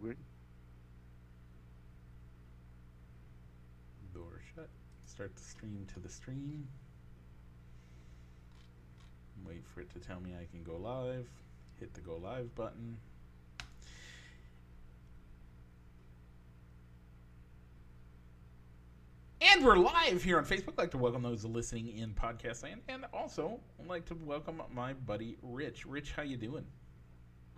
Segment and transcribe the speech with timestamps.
[0.00, 0.16] Door
[4.54, 4.68] shut.
[5.04, 6.66] Start the stream to the stream.
[9.46, 11.28] Wait for it to tell me I can go live.
[11.78, 12.96] Hit the go live button.
[19.42, 20.70] And we're live here on Facebook.
[20.70, 24.62] I'd like to welcome those listening in podcast land, and also I'd like to welcome
[24.72, 25.84] my buddy Rich.
[25.84, 26.64] Rich, how you doing?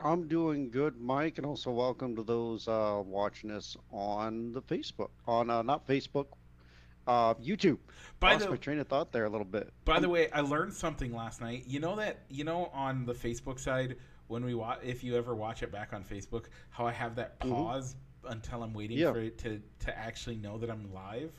[0.00, 5.10] I'm doing good, Mike, and also welcome to those uh, watching us on the Facebook,
[5.26, 6.26] on uh, not Facebook,
[7.06, 7.78] uh, YouTube.
[8.18, 9.72] By Lost the my train of thought there a little bit.
[9.84, 11.64] By the way, I learned something last night.
[11.66, 15.34] You know that you know on the Facebook side when we watch, if you ever
[15.34, 17.50] watch it back on Facebook, how I have that Mhm.
[17.50, 19.12] pause until I'm waiting Yeah.
[19.12, 21.32] for it to to actually know that I'm live.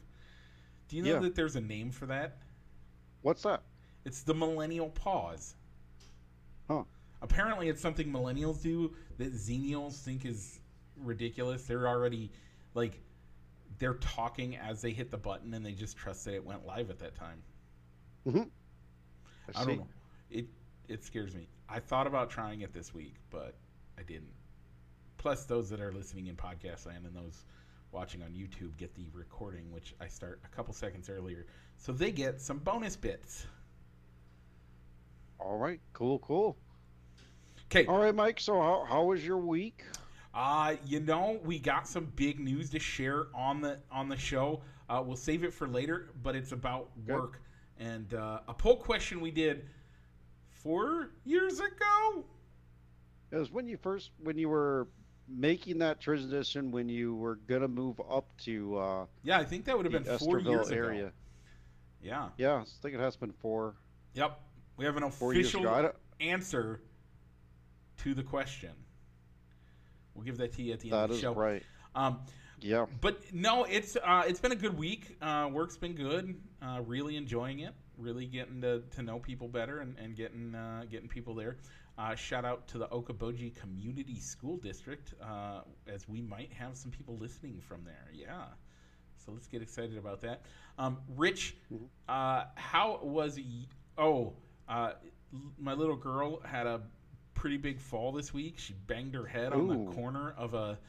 [0.88, 1.20] Do you know Yeah.
[1.20, 2.38] that there's a name for that?
[3.23, 3.63] What's that?
[4.05, 5.55] It's the millennial pause.
[6.67, 6.83] Huh.
[7.23, 10.59] Apparently, it's something millennials do that xenials think is
[10.98, 11.64] ridiculous.
[11.64, 12.30] They're already
[12.73, 13.00] like
[13.80, 16.89] they're talking as they hit the button, and they just trust that it went live
[16.89, 17.42] at that time.
[18.28, 18.44] Mm-hmm.
[19.56, 19.88] I, I don't know.
[20.30, 20.45] It
[20.89, 21.47] it scares me.
[21.70, 23.56] I thought about trying it this week, but
[23.97, 24.34] I didn't.
[25.17, 27.45] Plus, those that are listening in podcast land and those
[27.94, 31.45] watching on YouTube get the recording, which I start a couple seconds earlier,
[31.78, 33.45] so they get some bonus bits.
[35.40, 36.58] All right, cool, cool.
[37.75, 38.39] Okay, All right, Mike.
[38.39, 39.83] So how how was your week?
[40.35, 44.61] uh, you know we got some big news to share on the on the show.
[44.88, 47.16] Uh, we'll save it for later, but it's about Good.
[47.16, 47.41] work
[47.79, 49.66] and uh, a poll question we did
[50.51, 52.23] four years ago.
[53.31, 54.88] It was when you first when you were
[55.27, 59.75] making that transition when you were gonna move up to uh, Yeah, I think that
[59.75, 60.75] would have been four years Estherville ago.
[60.75, 61.11] area.
[62.03, 62.29] Yeah.
[62.38, 63.77] Yeah, I think it has been four
[64.13, 64.39] Yep.
[64.77, 65.94] We have an four years official ago.
[66.19, 66.79] Answer
[68.04, 68.72] to the question.
[70.14, 71.34] We'll give that to you at the end that of the is show.
[71.34, 71.64] right.
[71.96, 72.20] Um,
[72.62, 72.86] Yeah.
[73.02, 75.18] but no, it's uh, it's been a good week.
[75.22, 76.36] Uh, work's been good.
[76.62, 77.74] Uh, really enjoying it.
[77.98, 81.58] Really getting to, to know people better and, and getting uh, getting people there.
[81.97, 86.90] Uh, shout out to the Okoboji Community School District, uh, as we might have some
[86.92, 88.08] people listening from there.
[88.12, 88.46] Yeah.
[89.24, 90.42] So let's get excited about that.
[90.80, 91.88] Um, Rich, Mhm.
[92.09, 93.38] uh, how was?
[93.38, 94.34] Y- oh,
[94.68, 94.94] uh,
[95.34, 96.81] l- my little girl had a
[97.44, 98.58] pretty big fall this week.
[98.58, 100.80] She banged her head on the corner of a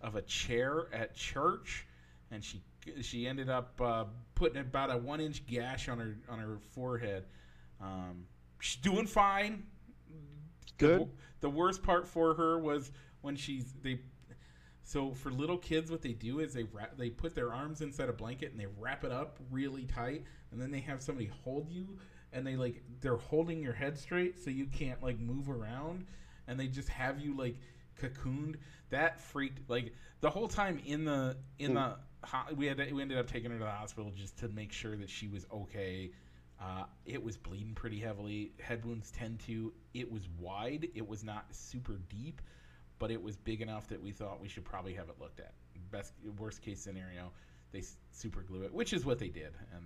[0.00, 1.84] of a chair at church,
[2.30, 2.62] and she
[3.02, 4.04] she ended up uh,
[4.36, 7.24] putting about a one inch gash on her on her forehead.
[7.80, 8.24] Um,
[8.60, 9.64] she's doing fine.
[10.78, 11.00] Good.
[11.00, 12.92] wo- the worst part for her was
[13.22, 13.98] when she's they.
[14.84, 18.08] So for little kids, what they do is they wrap, they put their arms inside
[18.08, 21.68] a blanket and they wrap it up really tight, and then they have somebody hold
[21.68, 21.98] you,
[22.32, 26.06] and they like they're holding your head straight so you can't like move around,
[26.48, 27.56] and they just have you like
[28.00, 28.56] cocooned.
[28.90, 33.02] That freaked like the whole time in the in the ho- we had to, we
[33.02, 36.10] ended up taking her to the hospital just to make sure that she was okay.
[36.60, 38.52] Uh, it was bleeding pretty heavily.
[38.60, 39.72] Head wounds tend to.
[39.92, 40.88] It was wide.
[40.94, 42.40] It was not super deep,
[42.98, 45.52] but it was big enough that we thought we should probably have it looked at.
[45.90, 47.30] Best worst case scenario,
[47.72, 49.84] they super glue it, which is what they did, and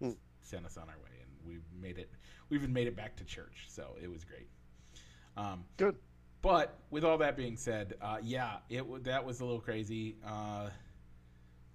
[0.00, 0.08] Hmm.
[0.08, 1.13] s- sent us on our way.
[1.46, 2.10] We made it.
[2.48, 4.48] We even made it back to church, so it was great.
[5.36, 5.96] Um, Good.
[6.42, 10.16] but with all that being said, uh, yeah, it that was a little crazy.
[10.26, 10.68] Uh,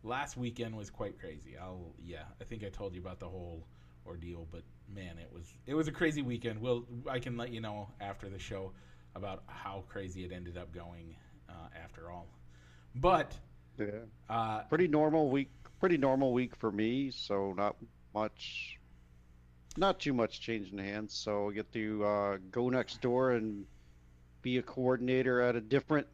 [0.03, 1.57] last weekend was quite crazy.
[1.57, 3.65] I'll yeah, I think I told you about the whole
[4.05, 6.59] ordeal, but man, it was it was a crazy weekend.
[6.61, 8.71] We'll I can let you know after the show
[9.15, 11.15] about how crazy it ended up going
[11.49, 12.27] uh, after all.
[12.95, 13.37] But
[13.77, 14.05] Yeah.
[14.29, 15.49] uh, Pretty normal week.
[15.79, 17.11] Pretty normal week for me.
[17.11, 17.75] So not
[18.13, 18.78] much.
[19.77, 21.13] Not too much change in hands.
[21.13, 23.65] So I get to uh, go next door and
[24.41, 26.07] be a coordinator at a different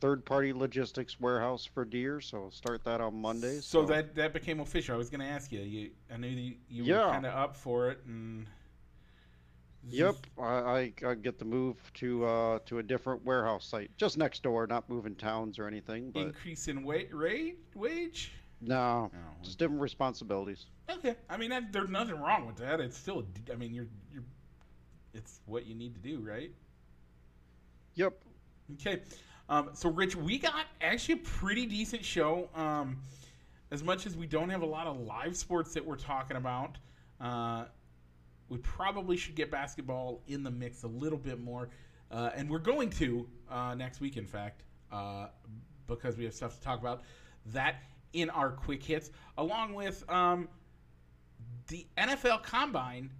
[0.00, 2.20] third-party logistics warehouse for Deere.
[2.20, 3.60] So I'll start that on Monday.
[3.60, 4.94] so that that became official.
[4.94, 5.60] I was going to ask you.
[5.60, 8.46] You I knew you, you were kind of up for it, and
[9.90, 14.16] Yep, I, I, I get the move to uh, to a different warehouse site, just
[14.16, 16.10] next door, not moving towns or anything.
[16.10, 18.32] But increase in wait rate wage.
[18.68, 20.66] No, No, just different responsibilities.
[20.90, 22.80] Okay, I mean that, there's nothing wrong with that.
[22.80, 24.24] It's still, I mean you're you're,
[25.12, 26.50] it's what you need to do, right?
[27.94, 28.14] Yep.
[28.74, 29.02] Okay,
[29.48, 32.48] um, so Rich, we got actually a pretty decent show.
[32.54, 32.98] Um,
[33.70, 36.78] as much as we don't have a lot of live sports that we're talking about,
[37.20, 37.64] uh,
[38.48, 41.68] we probably should get basketball in the mix a little bit more,
[42.10, 44.62] uh, and we're going to uh, next week, in fact,
[44.92, 45.26] uh,
[45.86, 47.02] because we have stuff to talk about.
[47.46, 47.82] That
[48.14, 50.48] in our quick hits, along with um,
[51.68, 53.10] the NFL Combine.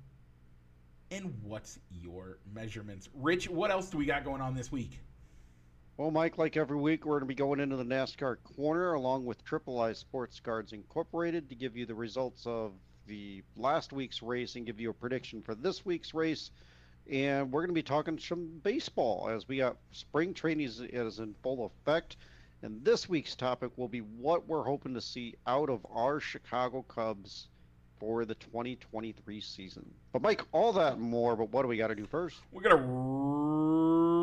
[1.11, 3.49] And what's your measurements, Rich?
[3.49, 4.99] What else do we got going on this week?
[5.97, 9.27] Well, Mike, like every week, we're going to be going into the NASCAR corner along
[9.27, 12.73] with Triple I Sports Cards Incorporated to give you the results of
[13.07, 16.51] the last week's race and give you a prediction for this week's race.
[17.09, 21.35] And we're going to be talking some baseball as we got spring training is, in
[21.43, 22.17] full effect.
[22.65, 26.81] And this week's topic will be what we're hoping to see out of our Chicago
[26.81, 27.49] Cubs
[28.01, 29.85] for the 2023 season.
[30.15, 32.41] But Mike, all that and more, but what do we got to do first?
[32.53, 34.14] We're gonna roll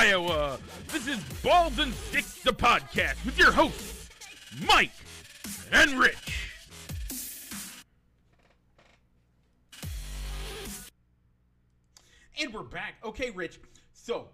[0.00, 0.58] Iowa.
[0.88, 4.08] This is Balls and Sticks, the podcast, with your hosts,
[4.66, 4.92] Mike
[5.72, 6.56] and Rich.
[12.40, 12.94] And we're back.
[13.04, 13.60] Okay, Rich.
[13.92, 14.28] So,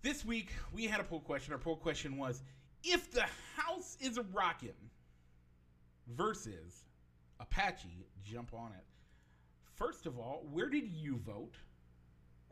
[0.00, 1.52] this week we had a poll question.
[1.52, 2.42] Our poll question was
[2.82, 4.70] if the house is a rockin'
[6.08, 6.84] versus
[7.38, 8.86] Apache, jump on it.
[9.74, 11.56] First of all, where did you vote?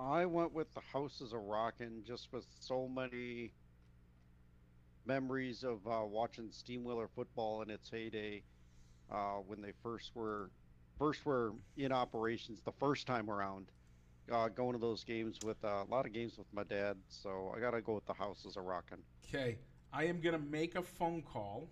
[0.00, 3.52] I went with the House is a Rockin' just with so many
[5.04, 8.44] memories of uh, watching Steamwheeler football in its heyday
[9.10, 10.50] uh, when they first were
[10.98, 13.70] first were in operations the first time around.
[14.30, 17.52] Uh, going to those games with uh, a lot of games with my dad, so
[17.56, 19.02] I gotta go with the House is a Rockin'.
[19.24, 19.58] Okay,
[19.92, 21.70] I am gonna make a phone call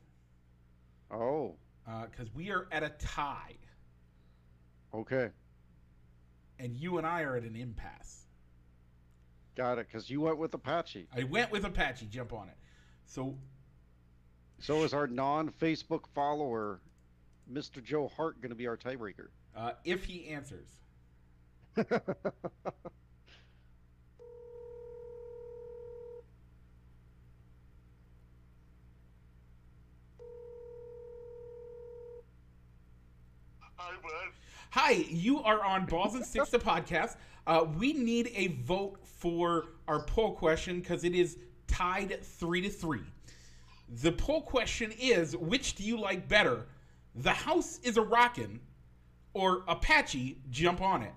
[1.10, 1.58] Oh,
[2.10, 3.56] because we are at a tie,
[4.94, 5.30] okay,
[6.58, 8.24] and you and I are at an impasse.
[9.56, 9.86] got it.
[9.92, 11.06] Cause you went with Apache.
[11.16, 12.06] I went with Apache.
[12.06, 12.56] Jump on it.
[13.06, 13.36] So
[14.60, 16.80] So is our non-Facebook follower,
[17.50, 17.82] Mr.
[17.82, 19.28] Joe Hart, gonna be our tiebreaker?
[19.56, 20.68] uh, if he answers,
[33.78, 34.32] Hi, bud.
[34.70, 37.16] Hi, you are on Balls and Sticks, the podcast.
[37.46, 42.68] Uh, we need a vote for our poll question because it is tied three to
[42.68, 43.04] three.
[44.02, 46.66] The poll question is: Which do you like better?
[47.14, 48.60] The house is a rockin',
[49.32, 51.14] or Apache jump on it.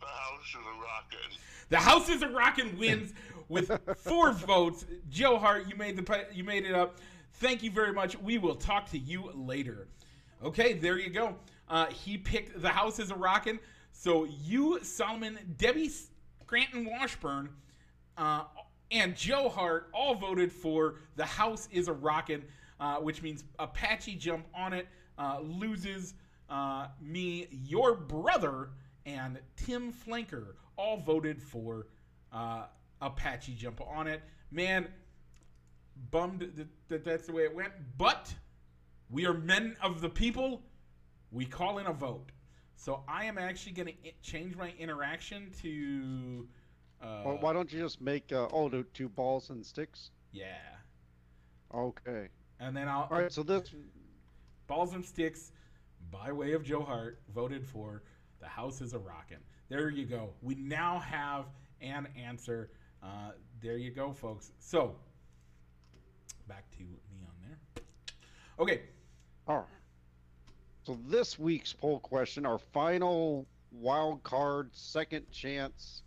[0.00, 1.38] The house is a rockin'.
[1.68, 3.12] The house is a rockin' wins
[3.48, 4.86] with four votes.
[5.10, 6.98] Joe Hart, you made the you made it up.
[7.34, 8.18] Thank you very much.
[8.18, 9.88] We will talk to you later.
[10.44, 11.36] Okay, there you go.
[11.68, 13.60] Uh, he picked the house is a rockin'.
[13.92, 17.50] So you, Solomon, Debbie Scranton Washburn,
[18.16, 18.44] uh,
[18.90, 22.42] and Joe Hart all voted for the house is a rockin',
[22.80, 26.14] uh, which means Apache jump on it uh, loses.
[26.50, 28.70] Uh, me, your brother,
[29.06, 31.86] and Tim Flanker all voted for
[32.32, 32.64] uh,
[33.00, 34.22] Apache jump on it.
[34.50, 34.88] Man,
[36.10, 38.34] bummed that that's the way it went, but
[39.12, 40.62] we are men of the people.
[41.30, 42.30] We call in a vote.
[42.76, 46.48] So I am actually going to change my interaction to.
[47.00, 50.10] Uh, well, why don't you just make uh, oh two, two balls and sticks?
[50.32, 50.56] yeah.
[51.74, 52.28] Okay.
[52.58, 53.08] And then I'll.
[53.10, 53.32] All right.
[53.32, 53.72] So this
[54.66, 55.52] Balls and Sticks,
[56.10, 58.02] by way of Joe Hart, voted for
[58.40, 59.38] The House is a Rockin'.
[59.68, 60.30] There you go.
[60.40, 61.46] We now have
[61.80, 62.70] an answer.
[63.02, 64.52] Uh, there you go, folks.
[64.60, 64.94] So,
[66.48, 67.84] back to me on there.
[68.58, 68.82] Okay.
[69.52, 69.64] Oh.
[70.84, 76.02] So this week's poll question, our final wild card, second chance,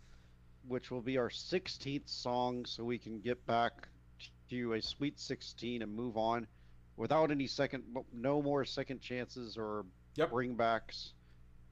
[0.68, 3.88] which will be our 16th song, so we can get back
[4.50, 6.46] to a Sweet 16 and move on
[6.96, 9.84] without any second, no more second chances or
[10.16, 10.30] Yep.
[10.30, 11.12] bringbacks.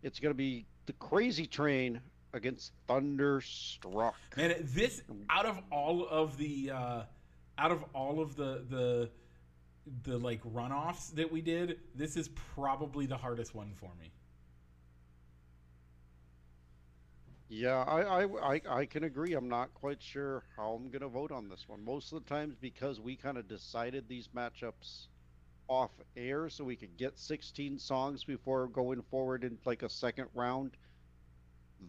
[0.02, 2.00] It's going to be the Crazy Train
[2.34, 4.14] against Thunderstruck.
[4.36, 7.02] Man, this out of all of the uh,
[7.56, 9.10] out of all of the the
[10.04, 14.10] the like runoffs that we did, this is probably the hardest one for me.
[17.48, 19.34] Yeah, I, I, I, I can agree.
[19.34, 21.84] I'm not quite sure how I'm going to vote on this one.
[21.84, 25.06] Most of the times, because we kind of decided these matchups
[25.68, 30.28] off air so we could get 16 songs before going forward in like a second
[30.34, 30.72] round.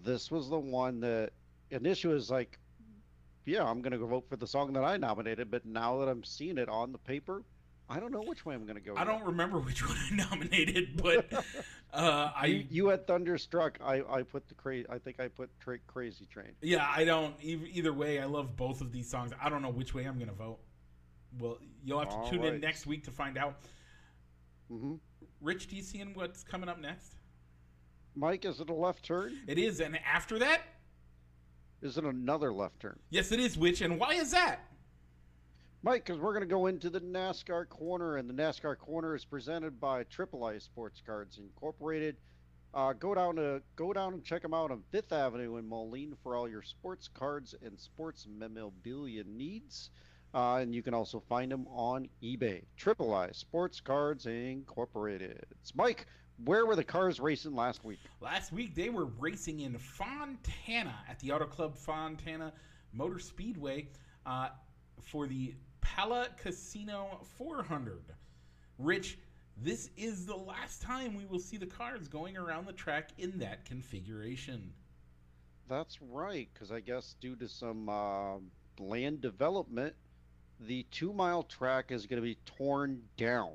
[0.03, 1.31] This was the one that
[1.71, 2.59] initially was like,
[3.45, 5.49] yeah, I'm going to go vote for the song that I nominated.
[5.49, 7.43] But now that I'm seeing it on the paper,
[7.89, 8.95] I don't know which way I'm going to go.
[8.95, 11.31] I don't remember which one I nominated, but
[11.93, 13.77] uh, I You, you had Thunderstruck.
[13.83, 14.87] I, I put the crazy.
[14.89, 16.51] I think I put tra- Crazy Train.
[16.61, 17.39] Yeah, I don't.
[17.41, 19.31] eith- Either way, I love both of these songs.
[19.41, 20.59] I don't know which way I'm going to vote.
[21.39, 23.59] Well, you'll have to All tune in next week to find out.
[24.69, 24.95] hmm
[25.41, 27.13] Rich, do you see what's coming up next?
[28.15, 29.37] Mike, is it a left turn?
[29.47, 30.61] It is, and after that,
[31.81, 32.97] Is it another left turn?
[33.09, 33.57] yes, it is.
[33.57, 34.61] Which and why is that?
[35.85, 39.23] Mike, because we're going to go into the NASCAR corner, and the NASCAR corner is
[39.23, 42.15] presented by Triple I Sports Cards Incorporated.
[42.73, 46.15] Uh, go down to go down and check them out on Fifth Avenue in Moline
[46.23, 49.91] for all your sports cards and sports memorabilia needs.
[50.33, 52.63] Uh, and you can also find them on eBay.
[52.75, 55.45] Triple I Sports Cards Incorporated.
[55.61, 56.07] It's Mike.
[56.45, 57.99] Where were the cars racing last week?
[58.21, 62.53] Last week they were racing in Fontana at the Auto Club Fontana
[62.91, 63.89] Motor Speedway
[64.25, 64.49] uh,
[64.99, 65.53] for the
[65.85, 68.01] Pala Casino 400.
[68.79, 69.19] Rich,
[69.55, 73.37] this is the last time we will see the cars going around the track in
[73.39, 74.73] that configuration.
[75.69, 78.37] That's right, because I guess due to some uh,
[78.79, 79.93] land development,
[80.59, 83.53] the two mile track is going to be torn down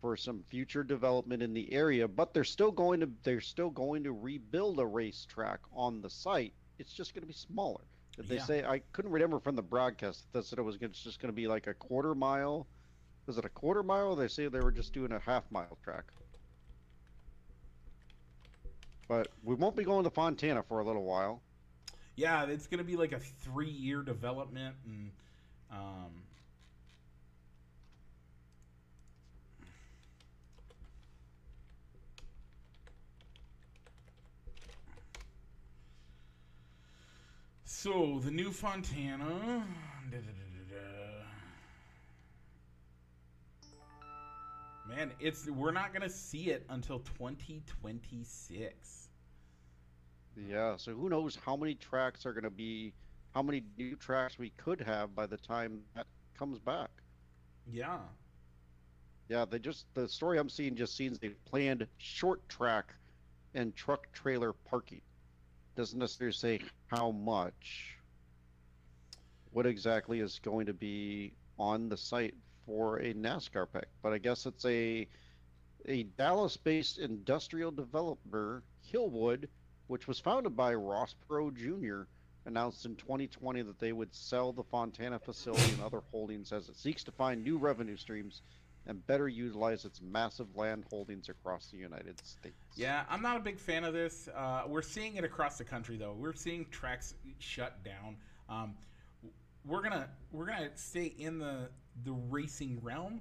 [0.00, 2.06] for some future development in the area.
[2.06, 6.52] But they're still going to they're still going to rebuild a racetrack on the site.
[6.78, 7.82] It's just going to be smaller.
[8.16, 8.44] Did they Yeah.
[8.44, 11.36] say I couldn't remember from the broadcast that they said it was just going to
[11.36, 12.66] be like a quarter mile.
[13.26, 14.16] Was it a quarter mile?
[14.16, 16.04] They say they were just doing a half mile track.
[19.08, 21.42] But we won't be going to Fontana for a little while.
[22.16, 25.10] Yeah, it's going to be like a three year development and.
[25.70, 26.22] Um,
[37.78, 39.62] So the new Fontana.
[40.10, 41.26] da-da-da-da-da.
[44.88, 49.10] Man, it's we're not gonna see it until 2026.
[50.48, 52.94] Yeah, so who knows how many tracks are going to be,
[53.34, 56.06] how many new tracks we could have by the time that
[56.38, 56.88] comes back.
[57.70, 57.98] Yeah.
[59.28, 62.94] Yeah, they just, the story I'm seeing just seems they planned short track
[63.54, 65.02] and truck trailer parking.
[65.76, 67.98] Doesn't necessarily say how much,
[69.52, 73.88] what exactly is going to be on the site for a NASCAR pick.
[74.02, 75.06] But I guess it's a,
[75.86, 79.48] a Dallas-based industrial developer, Hillwood,
[79.86, 82.08] which was founded by Ross Perot Jr.,
[82.46, 86.76] announced in 2020 that they would sell the Fontana facility and other holdings as it
[86.76, 88.40] seeks to find new revenue streams
[88.86, 92.54] and better utilize its massive land holdings across the United States.
[92.76, 94.28] Yeah, I'm not a big fan of this.
[94.34, 96.14] Uh, we're seeing it across the country, though.
[96.16, 98.16] We're seeing tracks shut down.
[98.48, 98.74] Um,
[99.64, 101.68] we're gonna we're gonna stay in the
[102.04, 103.20] the racing realm,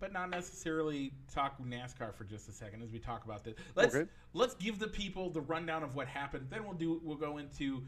[0.00, 3.54] but not necessarily talk NASCAR for just a second as we talk about this.
[3.76, 4.10] Let's Okay.
[4.32, 6.48] let's give the people the rundown of what happened.
[6.50, 7.84] Then we'll do we'll go into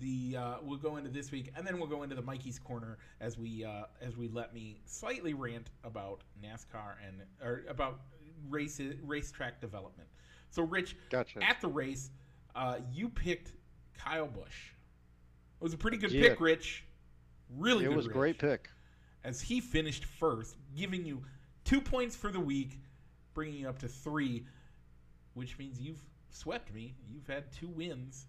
[0.00, 2.98] the uh, we'll go into this week, and then we'll go into the Mikey's corner
[3.20, 8.00] as we uh, as we let me slightly rant about NASCAR and or about
[8.48, 10.08] race racetrack development.
[10.50, 11.42] So, Rich, Gotcha.
[11.42, 12.10] at the race,
[12.56, 13.52] uh, you picked
[13.96, 14.72] Kyle Busch.
[15.60, 16.30] It was a pretty good Yeah.
[16.30, 16.84] pick, Rich.
[17.56, 17.92] Really good.
[17.92, 18.68] it was a great pick.
[19.22, 21.22] as he finished first, giving you
[21.64, 22.78] two points for the week,
[23.34, 24.46] bringing you up to three,
[25.34, 26.94] which means you've swept me.
[27.08, 28.26] You've had two wins,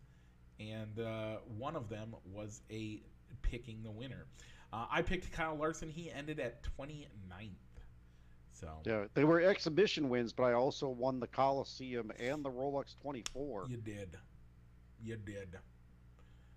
[0.69, 3.01] and uh, one of them was a
[3.41, 4.25] picking the winner.
[4.73, 5.89] Uh, I picked Kyle Larson.
[5.89, 7.07] He ended at 29th.
[8.53, 12.95] So Yeah, they were exhibition wins, but I also won the Coliseum and the Rolex
[13.01, 13.67] 24.
[13.69, 14.17] you did.
[15.03, 15.57] You did.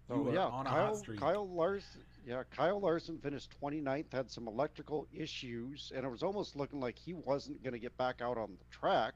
[0.07, 1.03] So you yeah, Kyle.
[1.17, 6.57] Kyle Larson, yeah, Kyle Larson finished 29th, had some electrical issues, and it was almost
[6.57, 9.15] looking like he wasn't going to get back out on the track.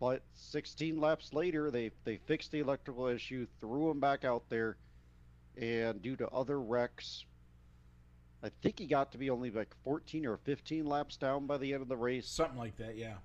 [0.00, 4.76] But 16 laps later, they they fixed the electrical issue, threw him back out there,
[5.60, 7.26] and due to other wrecks,
[8.42, 11.74] I think he got to be only like 14 or 15 laps down by the
[11.74, 12.26] end of the race.
[12.26, 13.16] Something like that, yeah.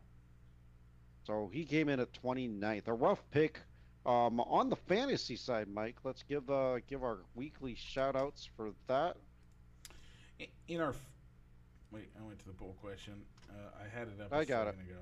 [1.23, 2.87] So he came in at 29th.
[2.87, 3.61] A rough pick.
[4.05, 8.71] Um, on the fantasy side, Mike, let's give uh, give our weekly shout outs for
[8.87, 9.15] that.
[10.67, 10.89] In our.
[10.89, 11.09] f-
[11.91, 13.13] Wait, I went to the poll question.
[13.49, 13.53] Uh,
[13.83, 14.31] I had it up.
[14.31, 14.75] a I got it.
[14.75, 14.99] second Ago.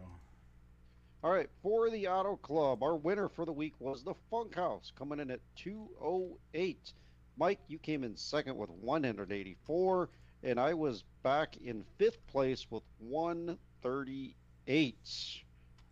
[1.24, 4.92] All right, for the Auto Club, our winner for the week was the Funk House,
[4.94, 6.94] coming in at 208.
[7.38, 10.10] Mike, you came in second with 184,
[10.44, 14.98] and I was back in fifth place with 138.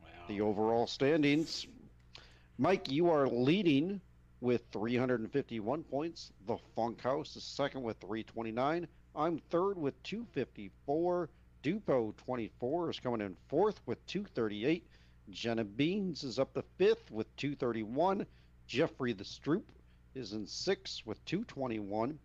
[0.02, 0.10] Wow.
[0.28, 1.66] The overall standings.
[2.58, 4.02] Mike, you are leading
[4.42, 6.34] with 351 points.
[6.46, 8.86] The Funk House is second with 329.
[9.16, 11.30] I'm third with 254.
[11.64, 14.84] Dupo 24 is coming in fourth with 238.
[15.30, 18.26] Jenna Beans is up to fifth with 231.
[18.68, 19.64] Jeffrey the Stroop
[20.16, 22.20] is in sixth with 221.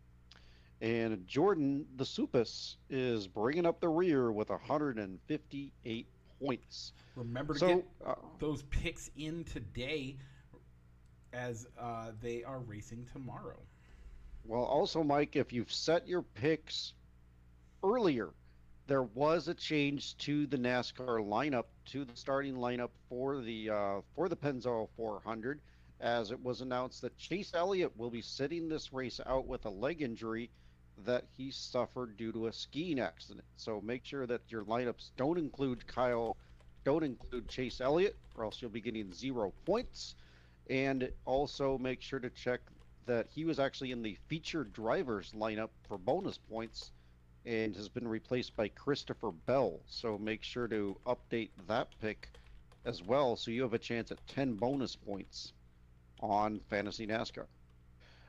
[0.81, 6.07] And Jordan the Supus is bringing up the rear with 158
[6.41, 6.93] points.
[7.15, 10.17] Remember to So, get uh, those picks in today,
[11.33, 13.59] as uh, they are racing tomorrow.
[14.45, 16.93] well, also, Mike, if you've set your picks
[17.83, 18.31] earlier,
[18.87, 24.01] there was a change to the NASCAR lineup, to the starting lineup for the uh,
[24.15, 25.61] for the Pennzoil 400,
[26.01, 29.71] as it was announced that Chase Elliott will be sitting this race out with a
[29.71, 30.51] leg injury
[31.05, 33.45] that he suffered due to a skiing accident.
[33.57, 36.37] So make sure that your lineups don't include Kyle,
[36.85, 40.15] don't include Chase Elliott, or else you'll be getting zero points.
[40.71, 42.61] And also make sure to check
[43.07, 46.93] that he was actually in the featured drivers lineup for bonus points
[47.47, 49.81] and has been replaced by Christopher Bell.
[49.87, 52.29] So make sure to update that pick
[52.85, 55.53] as well so you have a chance at 10 bonus points
[56.21, 57.47] on Fantasy NASCAR.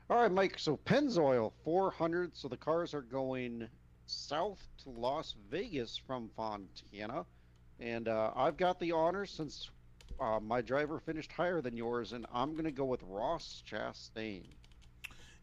[0.08, 0.58] All right, Mike.
[0.58, 2.36] So Pennzoil 400.
[2.36, 3.68] So the cars are going
[4.06, 7.26] south to Las Vegas from Fontana.
[7.80, 9.70] And uh, I've got the honor since
[10.20, 14.44] uh, my driver finished higher than yours, and I'm going to go with Ross Chastain.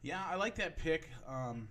[0.02, 1.10] Yeah, I like that pick.
[1.28, 1.68] Um,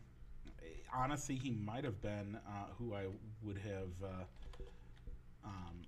[0.94, 3.06] honestly, he might have been uh, who I
[3.42, 4.24] would have, uh,
[5.44, 5.82] um,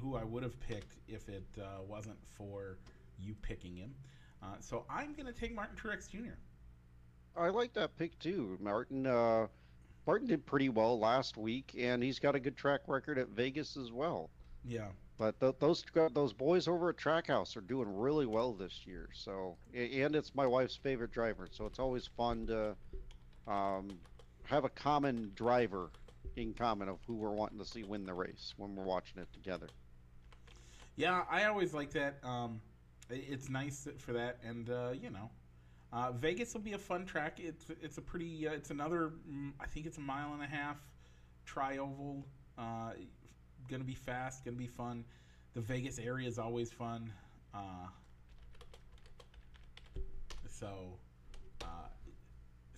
[0.00, 2.78] who I would have picked if it uh, wasn't for
[3.18, 3.94] you picking him.
[4.42, 6.34] Uh, so I'm going to take Martin Truex Jr.
[7.36, 8.58] I like that pick too.
[8.60, 9.46] Martin uh,
[10.06, 13.76] Martin did pretty well last week, and he's got a good track record at Vegas
[13.76, 14.30] as well.
[14.64, 14.88] Yeah,
[15.18, 19.08] But th- those those boys over at Trackhouse are doing really well this year.
[19.12, 22.76] So, and it's my wife's favorite driver, so it's always fun to
[23.48, 23.98] um,
[24.44, 25.90] have a common driver
[26.36, 29.28] in common of who we're wanting to see win the race when we're watching it
[29.32, 29.68] together.
[30.96, 32.18] yeah, I always like that.
[32.24, 32.60] Um,
[33.10, 35.30] it's nice for that, and uh, you know,
[35.92, 37.40] uh, Vegas will be a fun track.
[37.40, 38.46] It's it's a pretty.
[38.46, 39.12] Uh, it's another.
[39.30, 40.78] mm, I think it's a mile and a half
[41.46, 42.24] tri oval.
[42.58, 42.92] Uh,
[43.68, 44.44] gonna be fast.
[44.44, 45.04] Gonna be fun.
[45.54, 47.12] The Vegas area is always fun.
[47.54, 47.88] Uh,
[50.48, 50.98] so,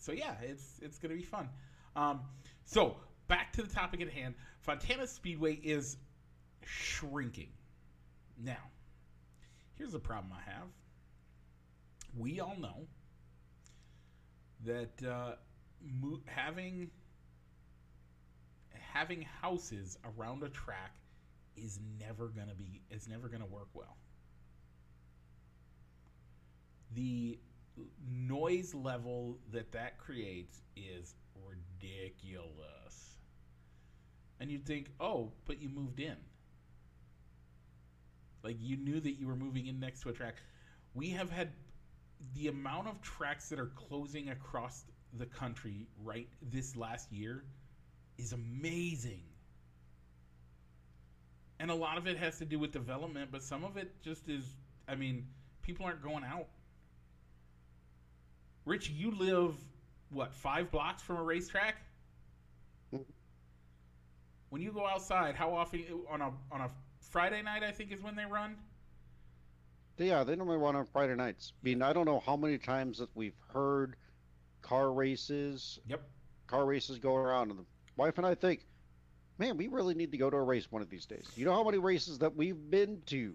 [0.01, 1.49] so yeah, it's it's gonna be fun.
[1.95, 2.21] Um,
[2.65, 2.97] so
[3.29, 4.35] back to the topic at hand.
[4.59, 5.97] Fontana Speedway is
[6.65, 7.51] shrinking.
[8.43, 8.71] Now,
[9.77, 10.69] here's the problem I have.
[12.19, 12.87] We all know
[14.65, 15.33] that uh,
[15.83, 16.91] mo- having
[18.93, 20.95] having houses around a track
[21.57, 23.97] is never gonna be is never gonna work well.
[26.95, 27.39] The
[28.09, 31.15] noise level that that creates is
[31.49, 33.17] ridiculous.
[34.41, 36.17] And you'd think, oh, but you moved in.
[38.43, 40.37] Like you knew that you were moving in next to a track.
[40.95, 41.51] We have had
[42.35, 44.85] the amount of tracks that are closing across
[45.19, 47.45] the country right this last year
[48.19, 49.23] is amazing.
[51.59, 54.29] And a lot of it has to do with development, but some of it just
[54.29, 54.45] is
[54.89, 55.27] I mean,
[55.63, 56.49] people aren't going out.
[58.71, 59.57] Rich, you live
[60.11, 61.75] what, 5 blocks from a racetrack?
[62.95, 63.03] Mm-hmm.
[64.51, 68.01] When you go outside, how often on a on a Friday night I think is
[68.01, 68.55] when they run?
[69.99, 71.53] Yeah, they normally run on Friday nights.
[71.61, 73.97] I mean, I don't know how many times that we've heard
[74.63, 76.09] car races, Yep.
[76.47, 77.65] car races go around, and the
[77.97, 78.65] wife and I think,
[79.37, 81.29] man, we really need to go to a race one of these days.
[81.35, 83.35] You know how many races that we've been to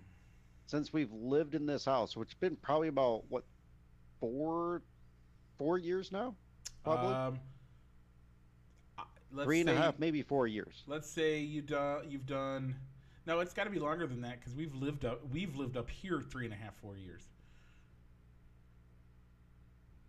[0.67, 3.43] since we've lived in this house, which has been probably about what
[4.21, 4.81] four,
[5.57, 6.35] four years now,
[6.83, 7.39] probably Um,
[9.31, 10.83] let's three and a half, maybe four years.
[10.87, 12.75] Let's say you do, you've done.
[13.25, 15.21] No, it's got to be longer than that because we've lived up.
[15.31, 17.23] We've lived up here three and a half, four years.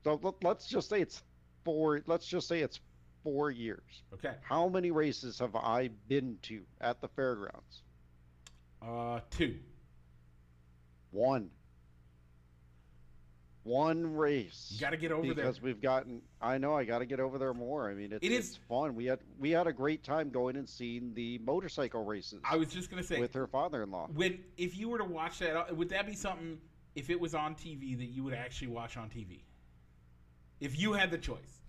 [0.05, 1.23] So let- let's just say it's
[1.65, 2.03] four.
[2.07, 2.81] Let's just say it's
[3.25, 4.03] four years.
[4.13, 4.37] Okay.
[4.43, 7.83] How many races have I been to at the fairgrounds?
[8.83, 9.59] Uh, two.
[11.11, 11.51] One.
[13.67, 14.71] One race.
[14.73, 15.35] You got to get over there.
[15.35, 16.23] because we've gotten.
[16.41, 17.91] I know I got to get over there more.
[17.91, 18.95] I mean, it's, It is- it's fun.
[18.95, 22.69] We had we had a great time going and seeing the motorcycle races I was
[22.69, 24.11] just gonna say with her father-in-law.
[24.15, 26.61] when if you were to watch that, uh, would that be something
[26.95, 29.41] if it was on TV that you would actually watch on TV?
[30.61, 31.63] If you had the choice.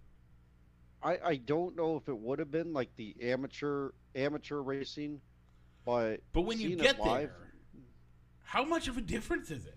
[1.02, 5.20] I I don't know if it would have been like the amateur amateur racing,
[5.84, 7.54] but But when you get live, there,
[8.44, 9.77] how much of a difference is it?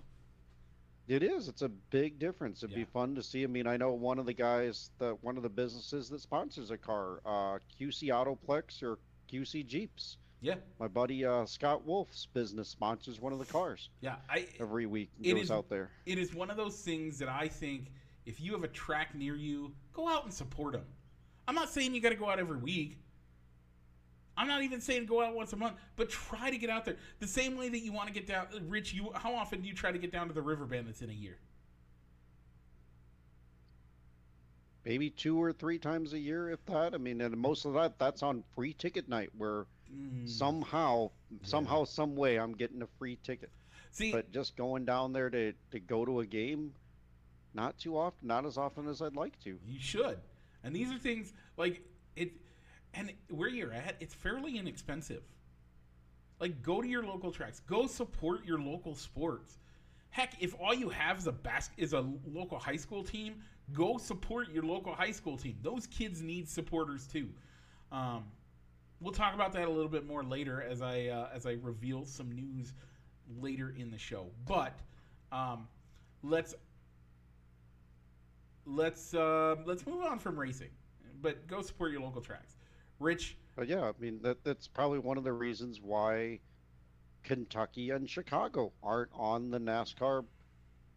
[1.11, 1.49] It is.
[1.49, 2.63] It's a big difference.
[2.63, 3.43] It'd be fun to see.
[3.43, 6.71] I mean, I know one of the guys that one of the businesses that sponsors
[6.71, 10.19] a car, uh, QC Autoplex or QC Jeeps.
[10.41, 14.17] Yeah, My buddy uh, Scott Wolf's business sponsors one of the cars yeah.
[14.31, 15.11] I every week.
[15.21, 15.91] It goes is- out there.
[16.07, 17.93] it is one of those things that I think
[18.25, 20.85] if you have a track near you, go out and support them.
[21.49, 22.99] I'm not saying you got to go out every week,
[24.37, 26.97] I'm not even saying go out once a month, but try to get out there.
[27.19, 28.95] The same way that you want to get down, Rich.
[28.95, 31.15] You how often do you try to get down to the river bandits in a
[31.15, 31.39] year?
[34.85, 36.95] maybe two or three times a year, if that.
[36.95, 40.29] I mean, and most of that that's on free ticket night, where Mm.
[40.29, 41.11] somehow,
[41.43, 43.51] somehow, some way, I'm getting a free ticket.
[43.91, 46.75] See, But just going down there to to go to a game,
[47.55, 49.59] not too often, not as often as I'd like to.
[49.67, 50.19] You should.
[50.63, 51.83] And these are things like
[52.17, 52.33] it
[52.95, 55.23] and where you're at, it's fairly inexpensive.
[56.41, 57.61] Like go to your local tracks.
[57.61, 59.59] Go support your local sports.
[60.11, 63.37] Heck, if all you have is a bas- is a local high school team,
[63.73, 65.57] go support your local high school team.
[65.63, 67.29] Those kids need supporters too.
[67.93, 68.25] Um,
[69.01, 72.05] we'll talk about that a little bit more later as I uh, as I reveal
[72.05, 72.73] some news
[73.41, 74.27] later in the show.
[74.47, 74.73] But
[75.31, 75.69] um,
[76.23, 76.55] let's
[78.67, 80.71] let's uh, let's move on from racing,
[81.21, 82.57] but go support your local tracks.
[83.01, 86.39] Rich, But yeah, I mean that that's probably one of the reasons why
[87.25, 90.25] Kentucky and Chicago aren't on the NASCAR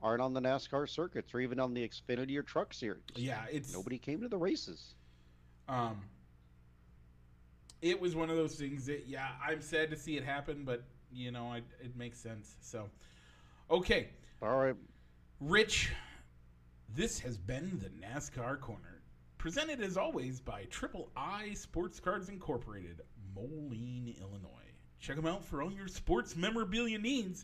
[0.02, 3.02] aren't on the NASCAR circuits or even on the Xfinity or Truck Series.
[3.16, 4.96] yeah, it's Nobody came to the races.
[5.70, 6.02] um,
[7.82, 10.84] it was one of those things that yeah, I'm sad to see it happen, but
[11.12, 12.56] you know, I, it makes sense.
[12.62, 12.89] So,
[13.72, 14.10] okay,
[14.42, 14.76] All right,
[15.39, 15.92] Rich,
[16.94, 18.92] this has been the NASCAR Corner,
[19.43, 23.01] presented as always by Triple I Sports Cards Incorporated,
[23.36, 24.71] Moline, Illinois.
[25.01, 27.43] Check them out for all your sports memorabilia needs.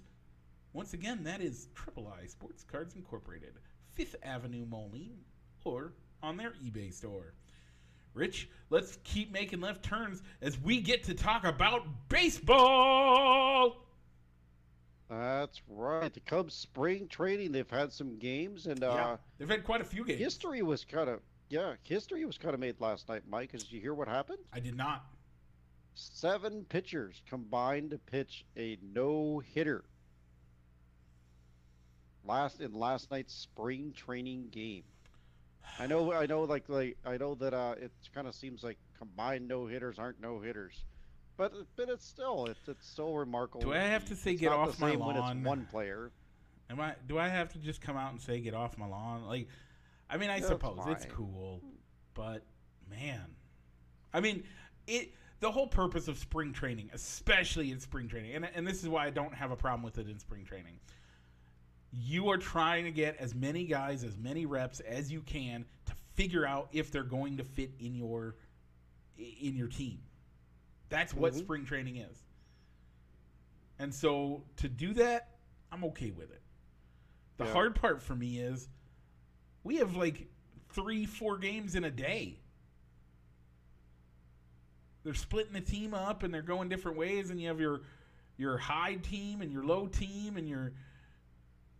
[0.71, 3.55] Once again, that is Triple I Sports Cards Incorporated,
[3.91, 5.17] Fifth Avenue, Moline,
[5.65, 5.91] or
[6.23, 7.33] on their eBay store.
[8.13, 13.75] Rich, let's keep making left turns as we get to talk about baseball.
[15.09, 16.13] that's right.
[16.13, 20.05] The Cubs spring training, they've had some games and uh they've had quite a few
[20.05, 20.19] games.
[20.19, 23.51] history was kind of yeah, history was kind of made last night, Mike.
[23.51, 24.39] Did you hear what happened?
[24.53, 25.05] I did not.
[25.95, 29.83] Seven pitchers combined to pitch a no hitter.
[32.25, 34.83] Last in last night's spring training game.
[35.79, 38.77] I know, I know, like, like I know that uh, it kind of seems like
[38.97, 40.85] combined no hitters aren't no hitters,
[41.37, 43.61] but but it's still it's it's still remarkable.
[43.61, 45.37] Do I have to say It's get off the my same when lawn?
[45.37, 46.11] it's one player?
[46.69, 46.93] Am I?
[47.07, 49.25] Do I have to just come out and say get off my lawn?
[49.25, 49.47] Like,
[50.09, 51.61] I mean, I That's suppose it's cool,
[52.13, 52.43] but
[52.89, 53.35] man,
[54.13, 54.43] I mean,
[54.87, 55.13] it.
[55.41, 59.05] The whole purpose of spring training, especially in spring training, and and this is why
[59.05, 60.79] I don't have a problem with it in spring training.
[61.91, 65.93] You are trying to get as many guys, as many reps as you can to
[66.15, 68.35] figure out if they're going to fit in your
[69.17, 69.99] in your team.
[70.89, 71.39] That's what Mhm.
[71.39, 72.25] spring training is.
[73.79, 75.37] And so to do that,
[75.71, 76.41] I'm okay with it.
[77.37, 77.53] The Yeah.
[77.53, 78.67] hard part for me is
[79.63, 80.27] we have like
[80.71, 82.39] three, four games in a day.
[85.03, 87.81] They're splitting the team up and they're going different ways, and you have your
[88.37, 90.73] your high team and your low team and your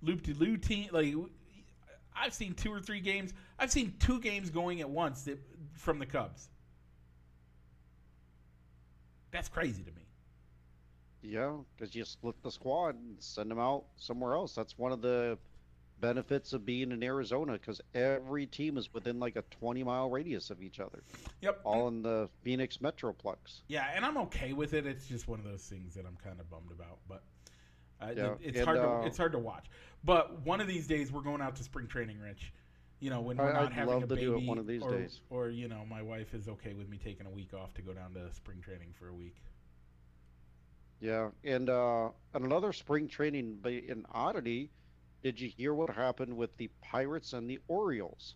[0.02, 0.90] loop de loo team.
[0.92, 1.14] Like
[2.16, 3.34] I've seen two or three games.
[3.58, 5.40] I've seen two games going at once that,
[5.74, 6.50] from the Cubs.
[9.32, 10.06] That's crazy to me.
[11.22, 14.54] Yeah, because you split the squad and send them out somewhere else.
[14.56, 15.38] That's one of the
[16.02, 20.50] benefits of being in Arizona because every team is within like a 20 mile radius
[20.50, 21.04] of each other,
[21.42, 21.62] Yep.
[21.64, 23.62] all in the Phoenix Metroplex.
[23.68, 24.86] Yeah, and I'm okay with it.
[24.86, 27.24] It's just one of those things that I'm kind of bummed about, but
[28.02, 29.66] uh, Yeah, it's and, hard to uh, it's hard to watch.
[30.04, 32.54] But one of these days we're going out to spring training, Rich.
[33.02, 34.58] You know, when I- we're not I'd having love a to baby, do it one
[34.58, 35.22] of these or, days.
[35.30, 37.94] or you know, my wife is okay with me taking a week off to go
[37.94, 39.36] down to spring training for a week.
[41.02, 44.70] Yeah, and uh, another spring training an oddity.
[45.24, 48.36] Did you hear what happened with the Pirates and the Orioles?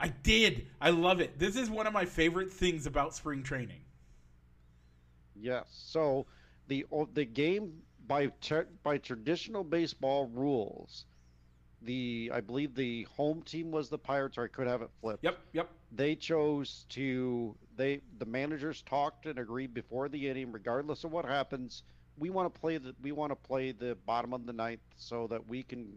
[0.00, 0.66] I did.
[0.80, 1.38] I love it.
[1.38, 3.80] This is one of my favorite things about spring training.
[5.34, 5.66] Yes.
[5.68, 6.26] So
[6.68, 11.06] the the game by tra- by traditional baseball rules,
[11.82, 15.24] the I believe the home team was the Pirates, or I could have it flipped.
[15.24, 15.70] Yep, yep.
[15.90, 21.24] They chose to they the managers talked and agreed before the inning, regardless of what
[21.24, 21.82] happens,
[22.18, 25.26] we want to play the we want to play the bottom of the ninth so
[25.28, 25.88] that we can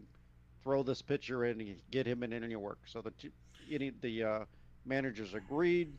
[0.66, 2.80] throw this pitcher in and get him in any work.
[2.86, 3.30] So the two,
[3.70, 4.44] any the uh,
[4.84, 5.92] managers agreed.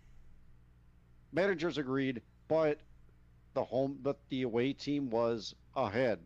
[1.32, 2.78] Managers agreed, but
[3.54, 6.20] the home but the away team was ahead.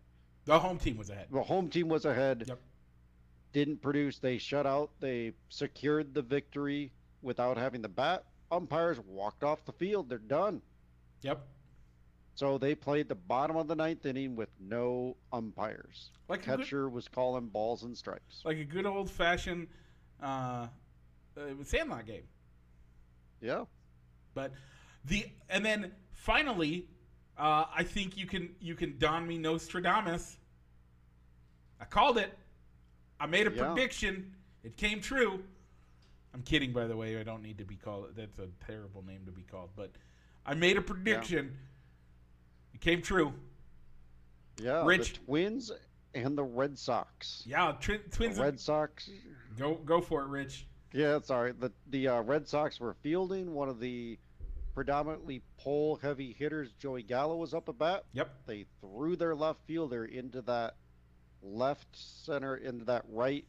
[0.46, 1.28] The home team was ahead.
[1.30, 2.46] The home team was ahead.
[2.48, 2.60] Yep.
[3.54, 4.18] Didn't produce.
[4.18, 4.90] They shut out.
[5.00, 8.24] They secured the victory without having the bat.
[8.52, 10.10] Umpires walked off the field.
[10.10, 10.64] They're done.
[11.22, 11.46] Yep.
[12.42, 16.10] So they played the bottom of the ninth inning with no umpires.
[16.28, 18.42] Like a good, Catcher was calling balls and strikes.
[18.44, 19.68] like a good old fashioned
[20.24, 20.66] uh,
[21.38, 22.24] uh, Sandlot game.
[23.42, 23.66] Yeah.
[24.34, 24.54] But
[25.06, 26.88] the and then finally,
[27.38, 30.38] uh, I think you can you can don me Nostradamus.
[31.80, 32.36] I called it.
[33.20, 33.68] I made a Yeah.
[33.68, 34.34] prediction.
[34.64, 35.44] It came true.
[36.34, 37.20] I'm kidding, by the way.
[37.20, 38.16] I don't need to be called.
[38.16, 39.70] That's a terrible name to be called.
[39.76, 39.92] But
[40.44, 41.46] I made a prediction.
[41.46, 41.71] It
[42.82, 43.34] came true.
[44.62, 45.72] Yeah, Rich- the Twins
[46.14, 47.44] and the Red Sox.
[47.46, 48.38] Yeah, The Twins.
[48.38, 49.10] Red Sox.
[49.58, 50.68] Go go for it, Rich.
[50.94, 51.54] Yeah, sorry.
[51.54, 54.20] The the uh, Red Sox were fielding one of the
[54.74, 56.74] predominantly pole heavy hitters.
[56.80, 58.04] Joey Gallo was up at bat.
[58.14, 58.30] Yep.
[58.46, 60.76] They threw their left fielder into that
[61.42, 63.46] left center into that right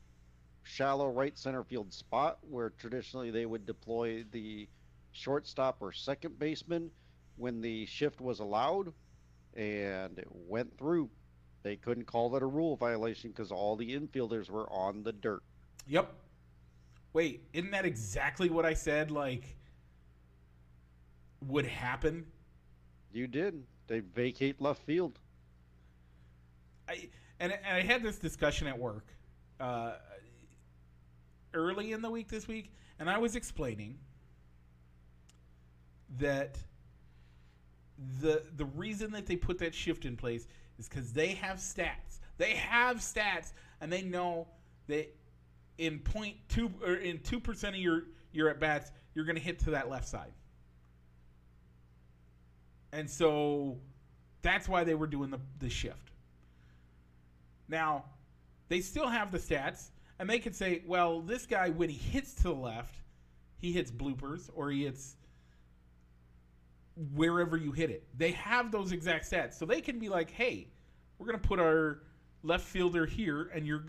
[0.62, 4.66] shallow right center field spot where traditionally they would deploy the
[5.10, 6.90] shortstop or second baseman
[7.36, 8.92] when the shift was allowed
[9.56, 11.08] and it went through
[11.62, 15.42] they couldn't call it a rule violation because all the infielders were on the dirt
[15.86, 16.12] Yep.
[17.12, 19.10] Wait, isn't that exactly what I said?
[19.10, 19.56] Like,
[21.46, 22.26] would happen?
[23.12, 25.18] you did they vacate left field
[26.88, 29.06] I and, and I had this discussion at work
[29.60, 29.92] uh,
[31.52, 33.98] early in the week this week, and I was explaining
[36.18, 36.58] that
[38.20, 40.46] the the reason that they put that shift in place
[40.78, 42.20] is because they have stats.
[42.38, 44.48] They have stats, and they know
[44.88, 45.14] that
[45.78, 49.42] in point two or in two percent of your your at bats, you're going to
[49.42, 50.32] hit to that left side,
[52.92, 53.78] and so
[54.40, 56.10] that's why they were doing the the shift.
[57.68, 58.04] Now,
[58.68, 62.34] they still have the stats, and they could say, well, this guy, when he hits
[62.36, 62.94] to the left,
[63.56, 65.16] he hits bloopers or he hits
[67.14, 68.06] wherever you hit it.
[68.16, 69.54] They have those exact stats.
[69.54, 70.68] So they can be like, hey,
[71.18, 72.02] we're to put our
[72.42, 73.84] left fielder here, and your,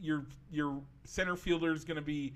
[0.00, 2.34] your, your center fielder is to be.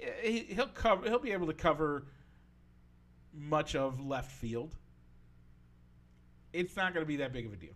[0.00, 1.08] Eh, he- He'll cover.
[1.08, 2.06] He'll be able to cover
[3.32, 4.76] much of left field.
[6.52, 7.74] It's not to be that big of a deal.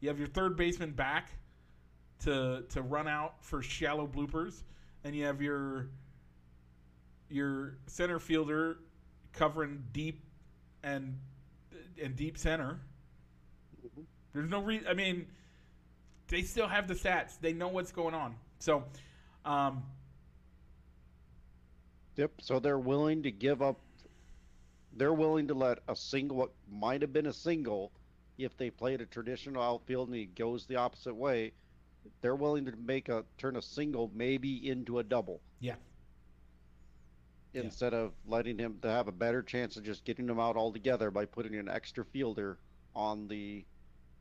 [0.00, 1.30] You have your third baseman back
[2.20, 4.62] to to run out for shallow bloopers,
[5.04, 5.88] and you have your
[7.28, 8.78] your center fielder
[9.38, 10.22] covering deep
[10.82, 11.18] and
[12.02, 12.80] and deep center.
[14.34, 14.86] There's no reason.
[14.88, 15.26] I mean,
[16.28, 17.40] they still have the stats.
[17.40, 18.34] They know what's going on.
[18.58, 18.84] So,
[19.44, 19.84] um,
[22.16, 22.32] Yep.
[22.40, 23.78] So they're willing to give up.
[24.96, 27.92] They're willing to let a single, what might have been a single,
[28.36, 31.52] if they played a traditional outfield and he goes the opposite way.
[32.20, 35.74] They're willing to make a turn a single maybe into a double yeah,
[37.58, 37.64] Yeah.
[37.64, 41.10] instead of letting him to have a better chance of just getting him out altogether
[41.10, 42.58] by putting an extra fielder
[42.94, 43.64] on the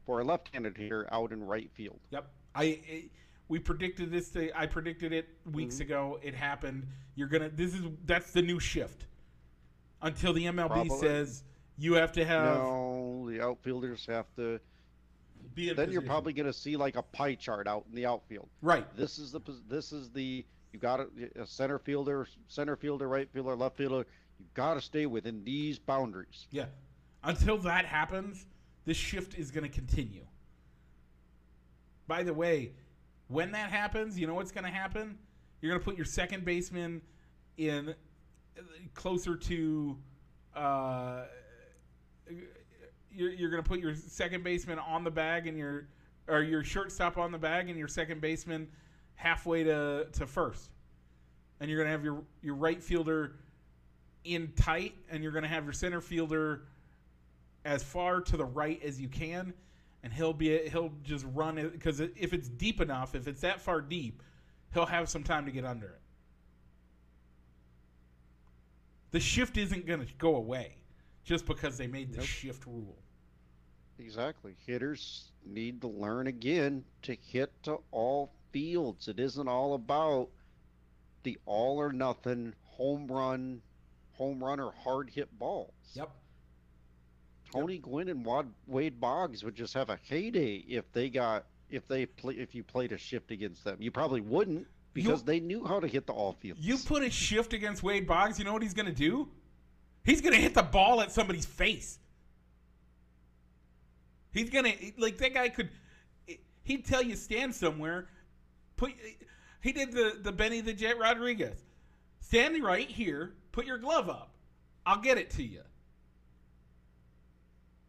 [0.06, 2.00] for a left-handed hitter out in right field.
[2.12, 2.30] Yep.
[2.56, 3.12] I it,
[3.50, 4.30] we predicted this.
[4.30, 5.82] Thing, I predicted it weeks Mhm.
[5.82, 6.20] ago.
[6.22, 6.88] It happened.
[7.16, 7.50] You're gonna.
[7.50, 9.06] This is that's the new shift.
[10.02, 11.00] Until the MLB Probably.
[11.00, 11.44] says
[11.78, 14.60] you have to have no, the outfielders have to.
[15.56, 18.48] Then you're probably going to see like a pie chart out in the outfield.
[18.62, 18.86] right.
[18.96, 21.08] This is the this is the you got a,
[21.42, 24.06] a center fielder, center fielder, right fielder, left fielder.
[24.40, 26.48] You got to stay within these boundaries.
[26.52, 26.66] Yeah.
[27.24, 28.46] Until that happens,
[28.86, 30.26] this shift is going to continue.
[32.08, 32.72] By the way,
[33.28, 35.18] when that happens, you know what's going to happen?
[35.62, 37.02] You're going to put your second baseman
[37.58, 37.96] in
[38.94, 39.98] closer to.
[40.56, 41.24] Uh,
[43.12, 45.88] you're, you're going to put your second baseman on the bag and your
[46.28, 48.68] or your shortstop on the bag and your second baseman
[49.18, 50.70] halfway to, to first.
[51.60, 53.34] And you're going to have your, your right fielder
[54.24, 56.62] in tight, and you're going to have your center fielder
[57.66, 59.54] as far to the right as you can,
[60.04, 63.60] and he'll be he'll just run it because if it's deep enough, if it's that
[63.60, 64.22] far deep,
[64.74, 66.02] he'll have some time to get under it.
[69.12, 70.76] The shift isn't going to go away
[71.24, 72.26] just because they made the Nope.
[72.26, 72.98] shift rule.
[74.00, 74.56] Exactly.
[74.66, 79.08] Hitters need to learn again to hit to all fields.
[79.08, 80.30] It isn't all about
[81.24, 83.62] the all or nothing home run,
[84.14, 85.74] home run or hard hit balls.
[85.94, 86.10] Yep.
[87.52, 91.88] Tony Gwynn and Wad, Wade Boggs would just have a heyday if they got if
[91.88, 93.78] they play if you played a shift against them.
[93.80, 96.62] You probably wouldn't because they knew how to hit the all fields.
[96.62, 99.30] You put a shift against Wade Boggs, you know what he's going to do?
[100.04, 102.00] He's going to hit the ball at somebody's face.
[104.32, 105.70] He's going to like that guy could
[106.64, 108.08] he'd tell you stand somewhere.
[108.78, 108.94] Put
[109.62, 111.60] he did the the Benny the Jet Rodriguez.
[112.22, 114.32] Stand right here, put your glove up.
[114.86, 115.62] I'll get it to you.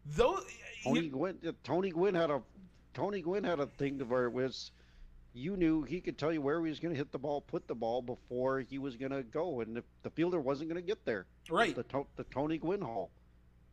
[0.05, 0.39] Though
[0.83, 2.41] Tony Gwynn uh, Tony Gwynn had a
[2.93, 4.71] Tony Gwynn had a thing to where it was
[5.33, 7.67] you knew he could tell you where he was going to hit the ball, put
[7.67, 10.87] the ball before he was going to go, and if the fielder wasn't going to
[10.87, 11.75] get there, right.
[11.75, 13.11] The, the Tony Gwynn Hall.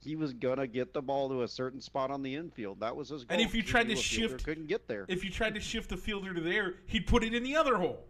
[0.07, 2.81] He was gonna get the ball to a certain spot on the infield.
[2.81, 3.35] That was his goal.
[3.39, 5.05] And if you He tried to shift- couldn't get there.
[5.09, 7.77] If you tried to shift the fielder to there, he'd put it in the other
[7.77, 8.07] hole.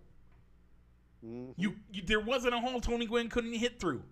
[1.25, 1.55] Mhm.
[1.57, 4.03] You, you there wasn't a hole Tony Gwynn couldn't hit through.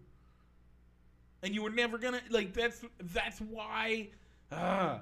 [1.43, 4.09] And you were never gonna like that's that's why
[4.51, 5.01] uh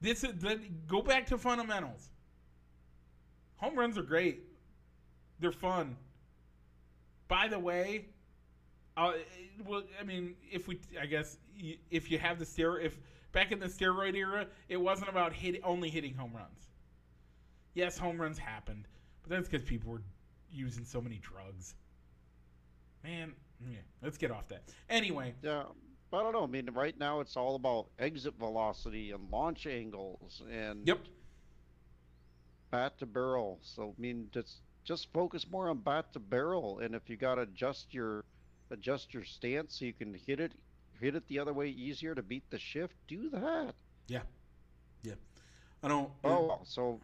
[0.00, 2.10] this is that go back to fundamentals.
[3.58, 4.42] Home runs are great.
[5.38, 5.96] They're fun.
[7.28, 8.06] By the way,
[8.98, 9.12] uh,
[9.64, 11.38] well, I mean, if we, I guess,
[11.90, 12.98] if you have the steroid, if
[13.32, 16.68] back in the steroid era, it wasn't about hit, only hitting home runs.
[17.74, 18.88] Yes, home runs happened,
[19.22, 20.02] but that's because people were
[20.50, 21.74] using so many drugs.
[23.04, 23.32] Man,
[23.70, 24.62] yeah, let's get off that.
[24.90, 25.64] Anyway, Yeah,
[26.10, 26.42] but I don't know.
[26.42, 30.98] I mean, right now it's all about exit velocity and launch angles and yep,
[32.72, 33.60] bat to barrel.
[33.62, 37.36] So I mean, just just focus more on bat to barrel, and if you got
[37.36, 38.24] to adjust your
[38.70, 40.52] adjust your stance so you can hit it
[41.00, 43.74] hit it the other way easier to beat the shift, do that.
[44.08, 44.20] Yeah.
[45.02, 45.14] Yeah.
[45.82, 46.10] I don't.
[46.24, 47.00] Oh, uh, well, so.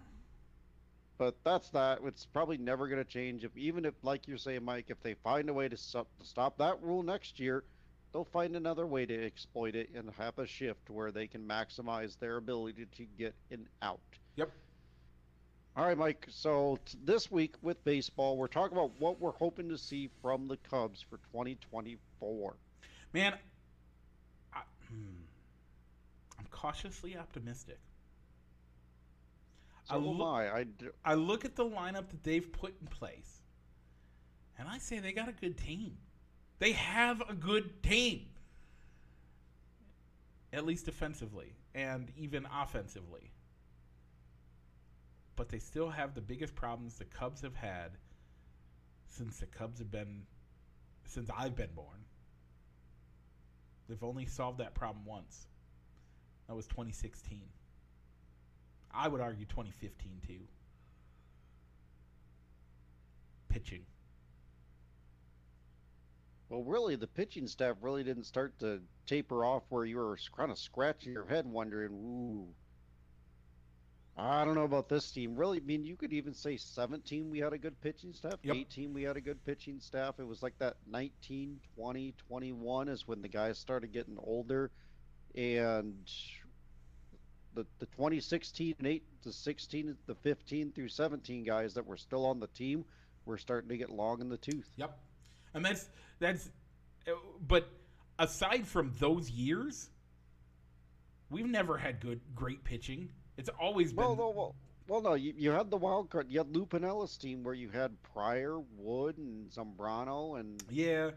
[1.16, 2.00] But that's that.
[2.04, 3.44] It's probably never going to change.
[3.44, 6.26] If even if, like you're saying, Mike, if they find a way to stop, to
[6.26, 7.62] stop that rule next year,
[8.12, 12.18] they'll find another way to exploit it and have a shift where they can maximize
[12.18, 14.00] their ability to get an out.
[14.34, 14.50] Yep.
[15.76, 16.26] All right, Mike.
[16.30, 20.46] So t- this week with baseball, we're talking about what we're hoping to see from
[20.46, 22.54] the Cubs for 2024.
[23.12, 23.34] Man,
[24.52, 24.94] I, hmm,
[26.38, 27.78] I'm cautiously optimistic.
[29.84, 30.58] So I am look- I.
[30.60, 33.42] I d- I look at the lineup that they've put in place,
[34.58, 35.98] and I say they got a good team.
[36.60, 38.26] They have a good team,
[40.52, 43.32] at least defensively and even offensively.
[45.36, 47.92] But they still have the biggest problems the Cubs have had
[49.08, 50.22] since the Cubs have been,
[51.06, 52.04] since I've been born.
[53.88, 55.46] They've only solved that problem once.
[56.48, 57.40] That was 2016.
[58.92, 60.40] I would argue 2015 too.
[63.48, 63.84] Pitching.
[66.48, 70.50] Well, really, the pitching staff really didn't start to taper off where you were kind
[70.50, 72.48] of scratching your head wondering, ooh,
[74.16, 75.34] I don't know about this team.
[75.34, 78.56] Really, I mean, you could even say 17 we had a good pitching staff, Yep.
[78.56, 80.20] 18 we had a good pitching staff.
[80.20, 84.70] It was like that 19, 20, 21 is when the guys started getting older.
[85.34, 86.08] And
[87.54, 92.26] the, the 2016 and 8 to 16, the 15 through 17 guys that were still
[92.26, 92.84] on the team
[93.26, 94.68] were starting to get long in the tooth.
[94.76, 94.96] Yep.
[95.54, 96.50] And that's that's
[97.46, 97.68] but
[98.18, 99.88] aside from those years,
[101.30, 103.10] we've never had good great pitching.
[103.36, 104.54] It's always been Well, no, well,
[104.88, 105.14] well, no.
[105.14, 106.26] You, you had the wild card.
[106.28, 111.10] You had Lou Piniella's team where you had Prior, Wood, and Zambrano, and yeah.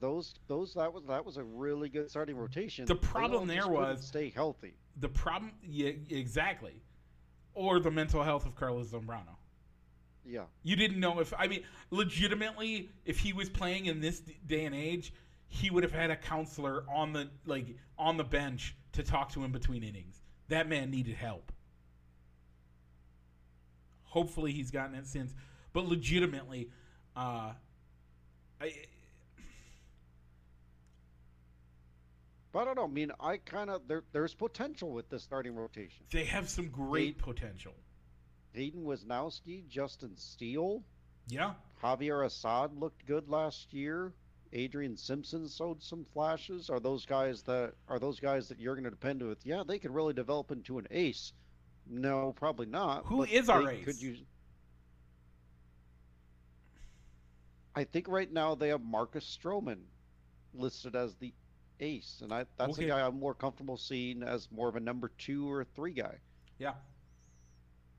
[0.00, 2.86] those those that was that was a really good starting rotation.
[2.86, 4.74] The problem there was- stay healthy.
[4.98, 6.82] The problem yeah, exactly.
[7.54, 9.36] Or the mental health of Carlos Zambrano.
[10.28, 14.64] Yeah, You didn't know if I mean legitimately if he was playing in this day
[14.64, 15.12] and age,
[15.46, 19.44] he would have had a counselor on the like on the bench to talk to
[19.44, 20.22] him between innings.
[20.48, 21.52] That man needed help.
[24.04, 25.34] Hopefully he's gotten it since,
[25.72, 26.70] but legitimately
[27.14, 27.52] uh
[28.60, 28.72] I
[32.52, 32.84] but I don't know.
[32.84, 34.02] I mean, I kind of there.
[34.12, 36.06] There's potential with this starting rotation.
[36.10, 37.74] they have some great potential.
[38.52, 40.82] Hayden Wesneski, Justin Steele,
[41.28, 41.52] Yeah.
[41.82, 44.14] Javier Assad looked good last year.
[44.52, 46.70] Adrian Sampson showed some flashes.
[46.70, 49.44] Are those guys that are those guys that you're going to depend with?
[49.44, 51.32] Yeah, they could really develop into an ace.
[51.88, 53.04] No, probably not.
[53.06, 53.84] Who is our ace?
[53.84, 54.16] Could you?
[57.74, 59.78] I think right now they have Marcus Stroman
[60.54, 61.32] listed as the
[61.80, 62.84] ace, and I that's Okay.
[62.86, 66.16] a guy I'm more comfortable seeing as more of a number two or three guy.
[66.58, 66.74] Yeah.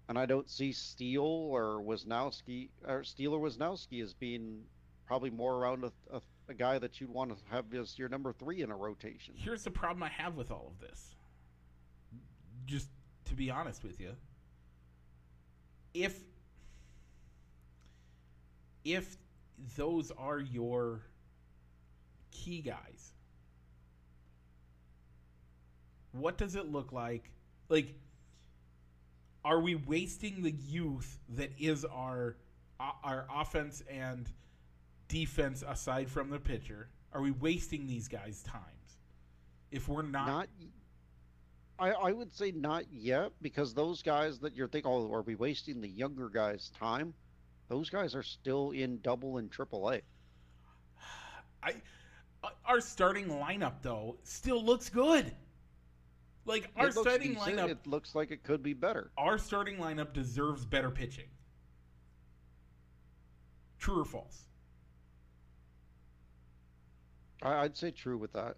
[0.09, 4.63] And I don't see Steele or Wesneski or Steele or Wesneski as being
[5.05, 8.31] probably more around a, a, a guy that you'd want to have as your number
[8.31, 9.33] three in a rotation.
[9.35, 11.15] Here's the problem I have with all of this.
[12.65, 12.87] Just
[13.25, 14.11] to be honest with you,
[15.93, 16.17] if
[18.83, 19.17] if
[19.75, 21.01] those are your
[22.31, 23.11] key guys,
[26.11, 27.31] what does it look like?
[27.69, 27.95] Like,
[29.43, 32.37] are we wasting the youth that is our
[32.79, 34.29] our offense and
[35.07, 36.89] defense aside from the pitcher?
[37.13, 38.63] Are we wasting these guys' times?
[39.71, 40.47] If we're not, Not,
[41.79, 45.35] I I would say not yet because those guys that you're thinking, oh, are we
[45.35, 47.13] wasting the younger guys' time?
[47.69, 50.01] Those guys are still in double and triple A.
[51.63, 51.75] I
[52.65, 55.33] Our starting lineup, though, still looks good.
[56.45, 57.57] Like our starting decent.
[57.57, 59.11] lineup, It looks like it could be better.
[59.17, 61.27] our starting lineup deserves better pitching.
[63.79, 64.46] True or false?
[67.41, 68.57] I'd say true with that.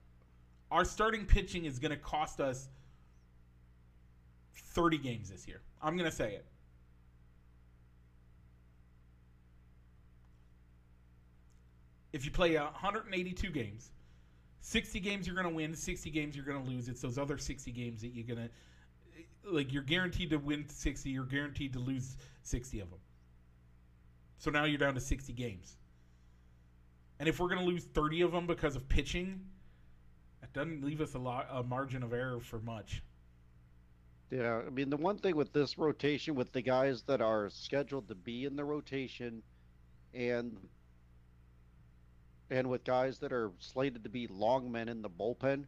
[0.72, 2.70] Our starting pitching is going to cost us
[4.54, 5.62] 30 games this year.
[5.82, 6.46] I'm going to say it.
[12.14, 13.92] If you play 182 games,
[14.62, 16.88] 60 games you're going to win, 60 games you're going to lose.
[16.88, 18.50] It's those other 60 games that you're going to
[19.46, 23.00] like you're guaranteed to win 60, you're guaranteed to lose 60 of them.
[24.38, 25.76] So now you're down to 60 games.
[27.20, 29.42] And if we're going to lose 30 of them because of pitching,
[30.42, 33.04] that doesn't leave us a lot a margin of error for much.
[34.32, 38.08] Yeah, I mean the one thing with this rotation with the guys that are scheduled
[38.10, 39.42] to be in the rotation
[40.14, 40.56] and
[42.52, 45.66] and with guys that are slated to be long men in the bullpen,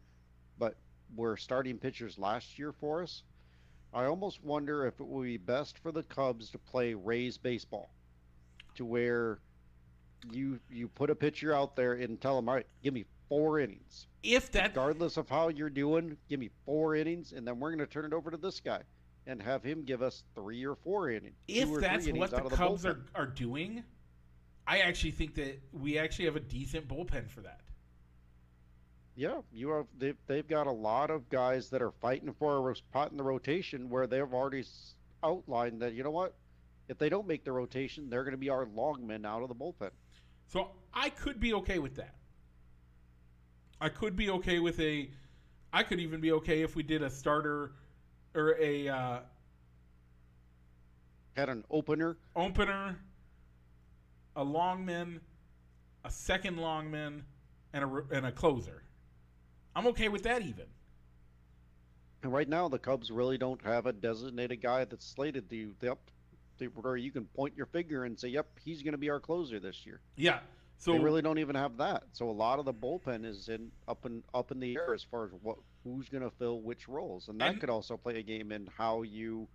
[0.57, 0.75] but
[1.15, 3.23] were starting pitchers last year for us,
[3.93, 7.91] I almost wonder if it would be best for the Cubs to play Rays baseball,
[8.75, 9.39] to where
[10.31, 13.59] you you put a pitcher out there and tell them, all right, give me four
[13.59, 17.69] innings, If that regardless of how you're doing, give me four innings, and then we're
[17.69, 18.81] going to turn it over to this guy
[19.27, 21.35] and have him give us three or four innings.
[21.47, 22.89] if or that's innings what out the Cubs bullpen.
[23.15, 23.83] are, are doing,
[24.67, 27.61] I actually think that we actually have a decent bullpen for that.
[29.15, 29.85] Yeah, you have.
[29.97, 33.23] They've, they've got a lot of guys that are fighting for a spot in the
[33.23, 34.63] rotation where they've already
[35.23, 36.33] outlined that you know what,
[36.87, 39.49] if they don't make the rotation, they're going to be our long men out of
[39.49, 39.91] the bullpen.
[40.51, 42.13] So I could be okay with that.
[43.79, 45.09] I could be okay with a.
[45.71, 47.71] I could even be okay if we did a starter
[48.35, 49.19] or a uh,
[51.37, 52.17] Had an opener.
[52.35, 52.99] opener,
[54.35, 55.21] a longman,
[56.03, 57.23] a second longman,
[57.71, 58.83] and a and a closer.
[59.73, 60.65] I'm okay with that even.
[62.23, 65.73] And right now, the Cubs really don't have a designated guy that's slated to
[66.67, 69.59] where you can point your finger and say, "Yep, he's going to be our closer
[69.59, 70.39] this year." Yeah.
[70.77, 72.03] So they really don't even have that.
[72.11, 75.03] So a lot of the bullpen is in up in up in the air as
[75.03, 78.17] far as what who's going to fill which roles, and that And- could also play
[78.19, 79.47] a game in how you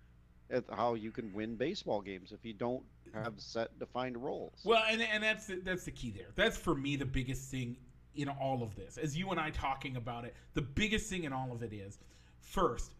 [0.73, 4.61] how you can win baseball games if you don't have set defined roles.
[4.65, 6.29] Well, and and that's the, that's the key there.
[6.37, 7.77] That's for me the biggest thing
[8.15, 8.97] in all of this.
[8.97, 11.99] As you and I talking about it, the biggest thing in all of it is
[12.39, 12.93] first,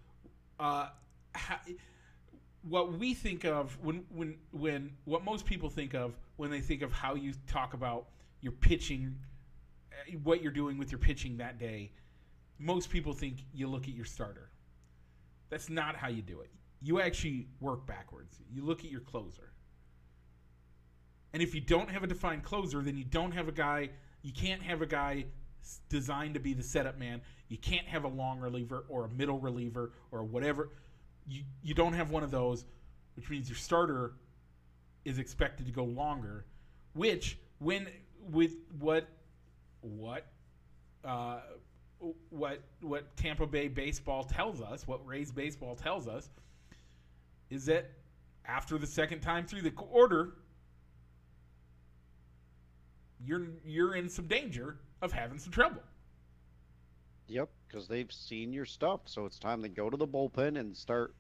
[0.59, 0.89] uh,
[1.37, 1.61] ha,
[2.69, 6.83] what we think of when when when what most people think of when they think
[6.83, 8.07] of how you talk about
[8.41, 9.17] your pitching,
[9.93, 11.93] uh, what you're doing with your pitching that day.
[12.59, 14.51] Most people think you look at your starter.
[15.51, 16.51] That's not how you do it.
[16.83, 18.41] You actually work backwards.
[18.51, 19.53] You look at your closer.
[21.33, 23.91] And if you don't have a defined closer, then you don't have a guy.
[24.23, 25.27] You can't have a guy
[25.89, 27.21] designed to be the setup man.
[27.49, 30.71] You can't have a long reliever or a middle reliever or whatever.
[31.27, 32.65] You you don't have one of those,
[33.17, 34.13] which means your starter
[35.05, 36.45] is expected to go longer.
[36.95, 37.89] Which when
[38.31, 39.09] with what
[39.81, 40.27] what
[41.05, 41.41] uh,
[42.31, 46.29] what what Tampa Bay baseball tells us, what Rays baseball tells us,
[47.51, 47.91] is that
[48.45, 50.35] after the second time through the order,
[53.25, 55.83] you're you're in some danger of having some trouble.
[57.29, 60.77] Yep, because they've seen your stuff, so it's time to go to the bullpen and
[60.77, 61.15] start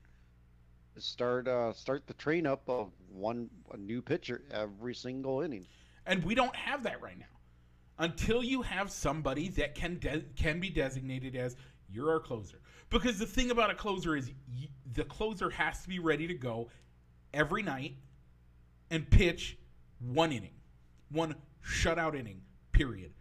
[0.98, 5.66] start uh, start the train up of one a new pitcher every single inning.
[6.06, 7.26] And we don't have that right now.
[7.98, 11.56] Until you have somebody that can de- can be designated as
[11.88, 12.58] you're our closer.
[12.90, 16.34] Because the thing about a closer is y- the closer has to be ready to
[16.34, 16.68] go
[17.32, 17.96] every night
[18.90, 19.58] and pitch
[19.98, 20.54] one inning,
[21.10, 21.34] one
[21.64, 22.42] shutout inning.
[22.72, 23.12] Period.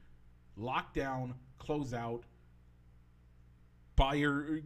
[0.57, 2.23] Lock down, close out.
[3.95, 4.59] Buy your,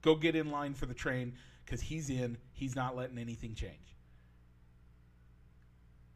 [0.00, 2.38] go get in line for the train because he's in.
[2.52, 3.96] He's not letting anything change.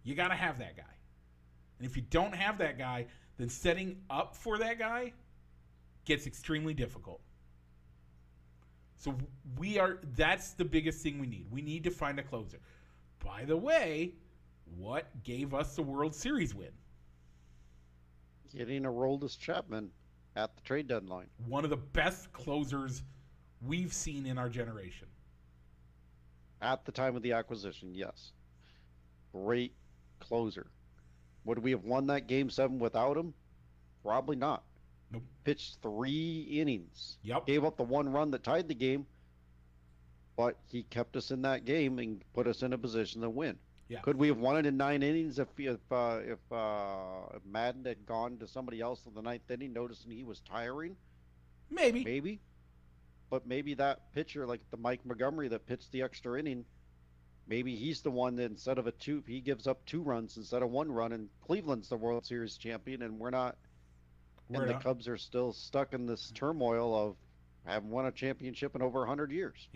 [0.03, 0.83] You got to have that guy.
[1.79, 3.07] And if you don't have that guy,
[3.39, 5.13] then setting up for that guy
[6.05, 7.21] gets extremely difficult.
[8.99, 9.15] So
[9.59, 11.47] we are that's the biggest thing we need.
[11.51, 12.59] We need to find a closer.
[13.23, 14.15] By the way,
[14.77, 16.71] what gave us the World Series win?
[18.57, 19.91] Getting Aroldis Chapman
[20.37, 21.27] at the trade deadline.
[21.49, 23.03] One of the best closers
[23.67, 25.09] we've seen in our generation.
[26.61, 28.33] At the time of the acquisition, yes.
[29.33, 29.73] Great
[30.21, 30.67] closer.
[31.45, 33.35] Would we have won that game seven without him?
[34.03, 34.63] Probably not.
[35.11, 35.23] Nope.
[35.45, 37.19] Pitched three innings.
[37.23, 37.47] Yep.
[37.47, 39.07] Gave up the one run that tied the game,
[40.37, 43.57] but he kept us in that game and put us in a position to win.
[43.89, 44.01] Yeah.
[44.01, 47.85] Could we have won it in nine innings if if uh, if, uh, if Maddon
[47.85, 50.97] had gone to somebody else in the ninth inning, noticing he was tiring?
[51.71, 52.05] Maybe.
[52.05, 52.41] Maybe.
[53.31, 56.65] But maybe that pitcher, like the Mike Montgomery that pitched the extra inning,
[57.47, 60.63] maybe he's the one that instead of a two, he gives up two runs instead
[60.63, 63.57] of one run, and Cleveland's the World Series champion, and we're not.
[64.49, 64.75] We're and the.
[64.79, 67.17] Cubs are still stuck in this turmoil of
[67.65, 69.69] haven't won a championship in over hundred years.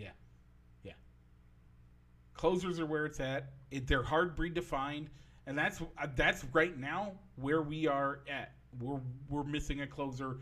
[2.33, 3.51] Closers are where it's at.
[3.71, 5.09] It, they're hard breed to find,
[5.47, 8.53] and that's uh, that's right now where we are at.
[8.79, 10.37] We're we're missing a closer.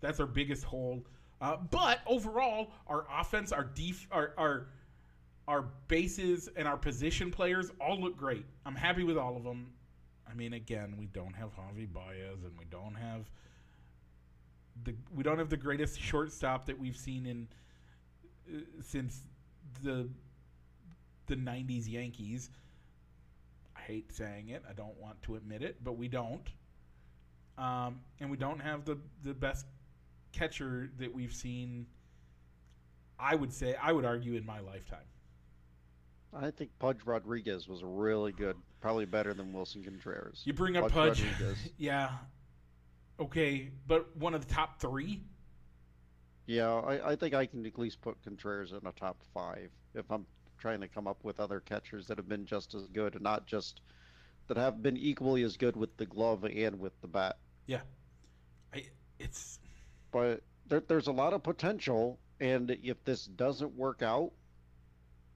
[0.00, 1.04] That's our biggest hole.
[1.40, 4.66] Uh, but overall, our offense, our def, our, our
[5.46, 8.44] our bases, and our position players all look great.
[8.64, 9.72] I'm happy with all of them.
[10.28, 13.30] I mean, again, we don't have Javi Baez, and we don't have
[14.82, 17.48] the we don't have the greatest shortstop that we've seen in
[18.52, 19.20] uh, since
[19.82, 20.08] the
[21.26, 22.50] the 90s Yankees.
[23.76, 24.62] I hate saying it.
[24.68, 26.48] I don't want to admit it, but we don't.
[27.58, 29.66] Um, and we don't have the, the best
[30.32, 31.86] catcher that we've seen,
[33.18, 35.06] I would say, I would argue, in my lifetime.
[36.32, 40.42] I think Pudge Rodriguez was really good, probably better than Willson Contreras.
[40.44, 41.24] You bring up Pudge Pudge.
[41.24, 41.58] Rodriguez.
[41.78, 42.10] yeah.
[43.20, 45.22] Okay, but one of the top three?
[46.46, 50.10] Yeah, I, I think I can at least put Contreras in a top five if
[50.10, 50.26] I'm
[50.58, 53.46] trying to come up with other catchers that have been just as good and not
[53.46, 53.80] just
[54.48, 57.36] that have been equally as good with the glove and with the bat.
[57.66, 57.80] Yeah,
[58.74, 58.86] I,
[59.18, 59.58] it's
[60.12, 64.32] But there, there's a lot of potential, and if this doesn't work out,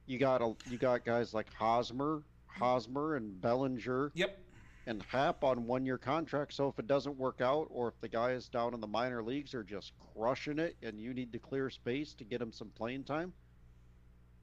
[0.06, 4.38] you got a, you got guys like Hosmer, Hosmer, and Bellinger, yep.
[4.86, 6.54] and Happ on one-year contract.
[6.54, 9.54] So if it doesn't work out, or if the guys down in the minor leagues
[9.54, 13.04] are just crushing it, and you need to clear space to get him some playing
[13.04, 13.32] time,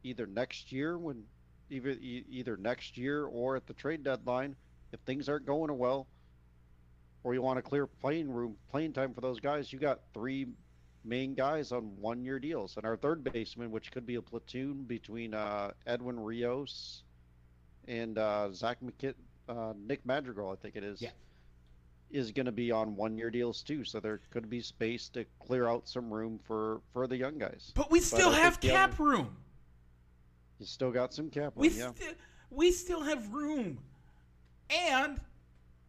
[0.06, 1.24] either next year when,
[1.70, 4.56] either either next year or at the trade deadline,
[4.92, 6.08] if things aren't going well,
[7.24, 10.48] or you want to clear playing room, playing time for those guys, you got three
[11.04, 15.34] main guys on one-year deals, and our third baseman, which could be a platoon between
[15.34, 15.72] uh.
[15.88, 17.04] Edwin Rios
[17.88, 18.78] and uh, Zach
[19.50, 21.02] uh, Nick Madrigal, I think it is.
[21.02, 21.10] Yeah.
[22.12, 25.68] is going to be on one-year deals too, so there could be space to clear
[25.68, 27.72] out some room for for the young guys.
[27.76, 29.36] But we still I have cap other- room.
[30.60, 31.62] You still got some capital.
[31.62, 31.92] We yeah.
[31.96, 32.16] sti-
[32.50, 33.80] we still have room.
[34.70, 35.20] And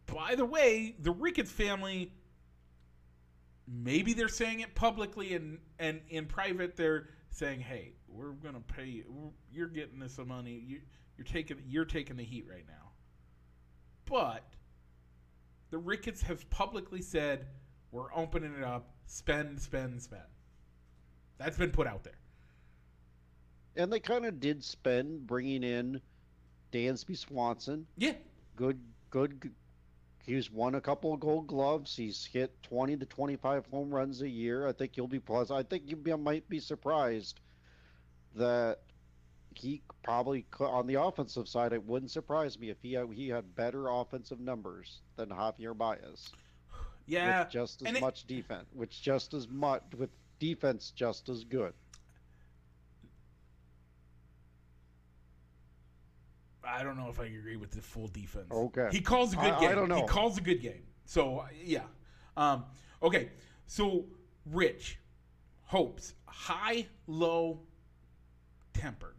[0.05, 2.11] by the way, the Ricketts family
[3.67, 8.61] maybe they're saying it publicly and and in private they're saying, "Hey, we're going to
[8.61, 9.33] pay you.
[9.51, 10.63] You're getting this money.
[10.65, 10.81] You
[11.17, 12.91] you're taking you're taking the heat right now."
[14.05, 14.43] But
[15.69, 17.47] the Ricketts have publicly said,
[17.91, 18.89] "We're opening it up.
[19.05, 20.23] Spend, spend, spend."
[21.37, 22.17] That's been put out there.
[23.77, 26.01] And they kind of did spend bringing in
[26.73, 27.85] Dansby Swanson.
[27.97, 28.13] Yeah.
[28.55, 28.79] Good,
[29.11, 29.51] good.
[30.25, 31.95] He's won a couple of Gold Gloves.
[31.95, 34.67] He's hit 20 to 25 home runs a year.
[34.67, 35.51] I think you'll be plus.
[35.51, 37.39] I think you be, might be surprised
[38.35, 38.79] that
[39.55, 41.71] he probably could, on the offensive side.
[41.71, 46.31] It wouldn't surprise me if he had, he had better offensive numbers than Javier Baez.
[47.05, 47.43] Yeah.
[47.43, 50.09] with just as and it- much defense, which just as much with
[50.39, 51.73] defense just as good.
[56.67, 58.51] I don't know if I agree with the full defense.
[58.51, 58.89] Okay.
[58.91, 59.75] He calls a good I- I game.
[59.75, 60.01] don't know.
[60.01, 60.83] He calls a good game.
[61.05, 61.83] So yeah.
[62.35, 62.65] Um,
[63.01, 63.29] okay.
[63.65, 64.05] So
[64.45, 64.99] Rich,
[65.63, 67.61] hopes high, low,
[68.73, 69.15] tempered.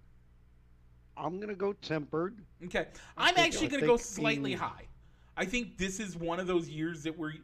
[1.16, 2.38] I'm gonna go tempered.
[2.64, 2.86] Okay.
[3.16, 4.86] I'm think- actually going to go slightly high.
[5.36, 7.34] I think this is one of those years that we're.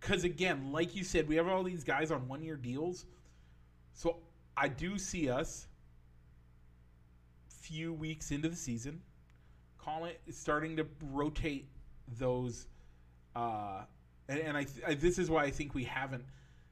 [0.00, 3.06] Because again, like you said, we have all these guys on one year deals.
[3.92, 4.18] So
[4.56, 5.68] I do see us
[7.62, 9.00] few weeks into the season,
[9.78, 11.68] call it starting to rotate
[12.18, 12.66] those.
[13.34, 13.82] Uh,
[14.28, 16.24] and, and I, th- I this is why I think we haven't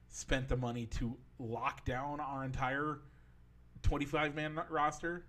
[0.09, 2.99] spent the money to lock down our entire
[3.83, 5.25] 25 man roster.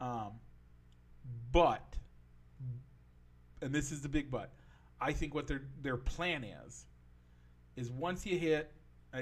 [0.00, 0.32] Um,
[1.52, 1.96] but,
[3.60, 4.52] and this is the big but,
[5.00, 6.86] I think what their their plan is,
[7.76, 8.72] is once you hit,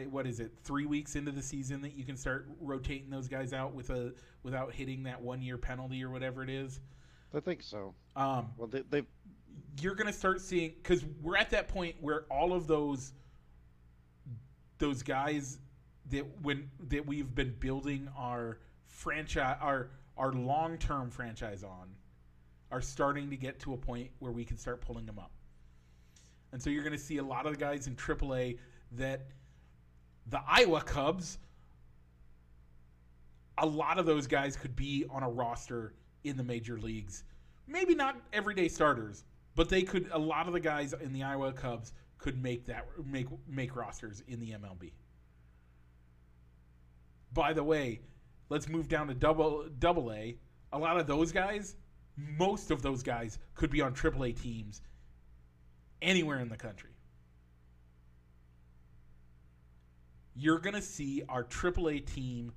[0.02, 3.52] what is it, three weeks into the season that you can start rotating those guys
[3.52, 6.80] out with a without hitting that one year penalty or whatever it is.
[7.34, 7.94] I think so.
[8.14, 9.02] Um, Well, they, they
[9.80, 13.12] you're going to start seeing because we're at that point where all of those
[14.78, 15.58] those guys
[16.10, 21.88] that when that we've been building our franchise our our long term franchise on
[22.70, 25.30] are starting to get to a point where we can start pulling them up.
[26.52, 28.58] And so you're going to see a lot of the guys in AAA
[28.92, 29.26] that
[30.28, 31.38] the Iowa Cubs
[33.58, 35.94] a lot of those guys could be on a roster
[36.24, 37.24] in the major leagues
[37.66, 40.08] maybe not everyday starters, but they could.
[40.12, 44.22] A lot of the guys in the Iowa Cubs could make that make make rosters
[44.28, 44.92] in the MLB.
[47.32, 48.00] By the way,
[48.48, 50.36] let's move down to double double A.
[50.72, 51.76] A lot of those guys,
[52.16, 54.82] most of those guys, could be on AAA teams
[56.02, 56.90] anywhere in the country.
[60.34, 62.52] You're gonna see our AAA team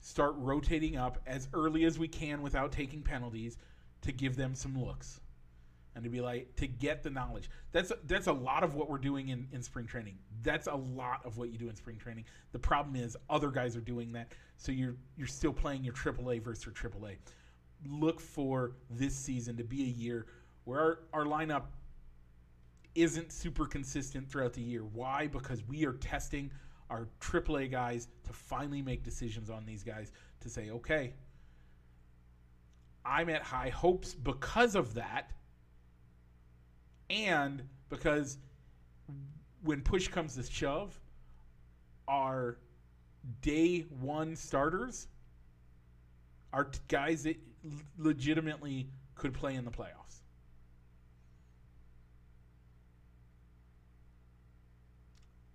[0.00, 3.56] start rotating up as early as we can without taking penalties
[4.02, 5.20] to give them some looks
[5.96, 7.50] and to be like to get the knowledge.
[7.72, 10.18] That's that's a lot of what we're doing in, in spring training.
[10.42, 12.24] That's a lot of what you do in spring training.
[12.52, 14.32] The problem is other guys are doing that.
[14.58, 17.16] So you're you're still playing your aaa versus your aaa
[17.84, 20.26] look for this season to be a year
[20.64, 21.64] where our, our lineup
[22.94, 24.82] isn't super consistent throughout the year.
[24.84, 25.26] Why?
[25.26, 26.50] Because we are testing
[26.90, 31.14] our AAA guys to finally make decisions on these guys to say, okay,
[33.04, 35.30] I'm at high hopes because of that,
[37.08, 38.38] and because
[39.62, 40.98] when push comes to shove,
[42.08, 42.58] our
[43.42, 45.08] day one starters
[46.52, 47.36] are guys that
[47.98, 50.20] legitimately could play in the playoffs.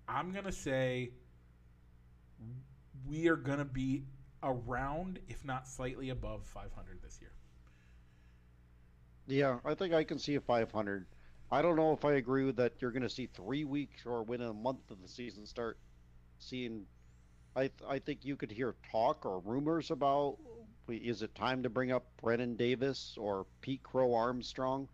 [0.07, 1.11] I'm going to say
[3.08, 4.04] we are going to be
[4.43, 7.32] around, if not slightly above 500 this year.
[9.28, 11.06] Yeah, I think I can see a 500.
[11.52, 12.82] I don't know if I agree with that.
[12.82, 15.78] You're going to see three weeks or within a month of the season start
[16.39, 16.86] seeing.
[17.56, 20.38] I th- I think you could hear talk or rumors about
[20.88, 24.88] is it time to bring up Brennen Davis or Pete Crow Armstrong?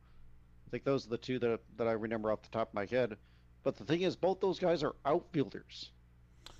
[0.67, 2.85] I think those are the two that that I remember off the top of my
[2.85, 3.17] head.
[3.63, 5.91] But the thing is, both those guys are outfielders.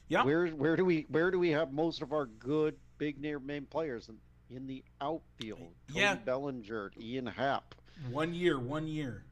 [0.08, 0.24] Yeah.
[0.24, 4.10] Where where do we where do we have most of our good big name players
[4.10, 4.18] in,
[4.56, 5.60] in the outfield?
[5.90, 6.16] Cody Yeah.
[6.16, 7.76] Bellinger, Ian Happ.
[8.12, 9.24] One year, one year.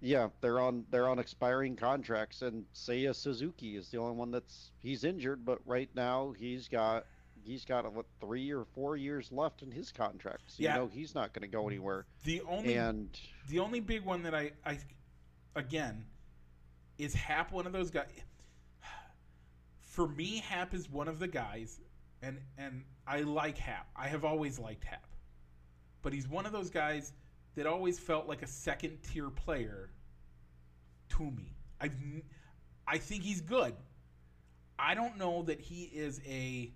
[0.00, 4.70] Yeah, they're on they're on expiring contracts, and Seiya Suzuki is the only one that's
[4.78, 7.06] he's injured, but right now he's got
[7.42, 10.42] he's got what three or four years left in his contract.
[10.48, 10.74] So Yeah.
[10.74, 12.04] you know he's not going to go anywhere.
[12.24, 13.08] The only And
[13.48, 14.78] the only big one that I, I
[15.56, 16.04] again
[16.98, 18.08] is Happ one of those guys.
[19.94, 21.80] For me, Happ is one of the guys,
[22.20, 23.86] and and I like Happ.
[23.94, 25.06] I have always liked Happ,
[26.02, 27.12] but he's one of those guys
[27.54, 29.90] that always felt like a second tier player
[31.10, 31.54] to me.
[31.80, 31.90] I
[32.88, 33.76] I think he's good.
[34.76, 36.72] I don't know that he is a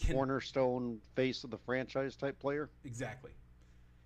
[0.00, 2.68] can- cornerstone face of the franchise type player.
[2.84, 3.30] Exactly.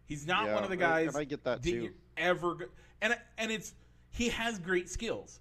[0.05, 1.95] He's not Yeah, one of the guys and I get that that too.
[2.19, 2.69] ever
[3.01, 3.73] and and it's
[4.11, 5.41] he has great skills,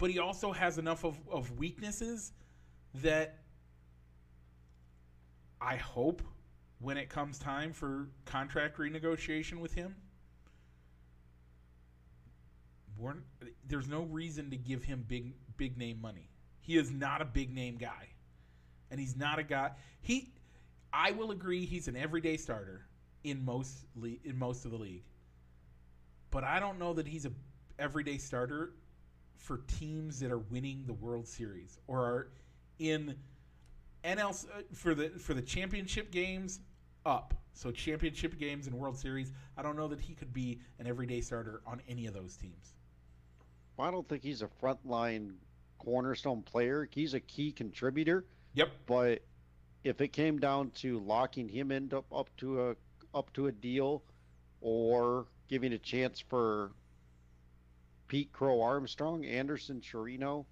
[0.00, 2.32] but he also has enough of, of weaknesses
[2.94, 3.38] that
[5.60, 6.22] I hope
[6.80, 9.94] when it comes time for contract renegotiation with him,
[13.68, 16.30] there's no reason to give him big big name money.
[16.60, 18.08] He is not a big name guy,
[18.90, 19.72] and he's not a guy.
[20.00, 20.32] He,
[20.92, 22.86] I will agree, he's an everyday starter
[23.22, 25.04] in most le- in most of the league,
[26.30, 27.32] but I don't know that he's a
[27.78, 28.72] everyday starter
[29.40, 32.28] for teams that are winning the World Series or are
[32.78, 33.16] in
[34.04, 36.60] NL uh, for the for the championship games
[37.04, 37.34] up.
[37.52, 41.20] So championship games and World Series, I don't know that he could be an everyday
[41.20, 42.74] starter on any of those teams.
[43.78, 45.32] I don't think he's a frontline
[45.78, 46.86] cornerstone player.
[46.90, 48.68] He's a key contributor, Yep.
[48.86, 49.22] but
[49.84, 52.76] if it came down to locking him in up, up to a
[53.14, 54.02] up to a deal
[54.60, 56.72] or giving a chance for
[58.10, 60.44] Pete Crow Armstrong, Anderson Chirino,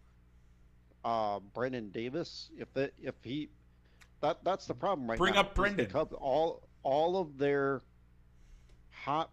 [1.04, 3.48] uh, Brennen Davis, if that if he
[4.20, 5.40] that that's the problem right Bring now.
[5.40, 5.90] up Brennen.
[5.90, 7.82] Cubs- all all of their
[8.92, 9.30] hot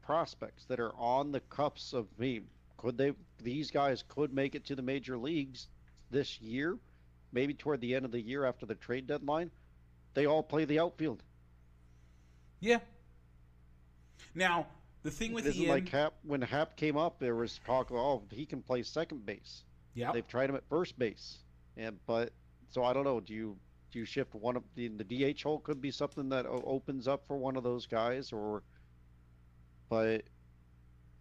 [0.00, 2.40] prospects that are on the cups of me
[2.78, 3.12] could they
[3.42, 5.68] these guys could make it to the major leagues
[6.10, 6.78] this year
[7.32, 9.50] maybe toward the end of the year after the trade deadline
[10.14, 11.22] they all play the outfield
[12.60, 12.78] Yeah.
[14.34, 14.66] Now
[15.06, 17.90] the thing with it isn't Ian, like happ when happ came up there was talk
[17.90, 19.64] of oh he can play second base.
[19.94, 21.38] Yeah, they've tried him at first base.
[21.76, 22.32] And but
[22.68, 23.56] so i don't know do you
[23.92, 27.26] do you shift one of the the dh hole could be something that opens up
[27.26, 28.62] for one of those guys or
[29.88, 30.22] but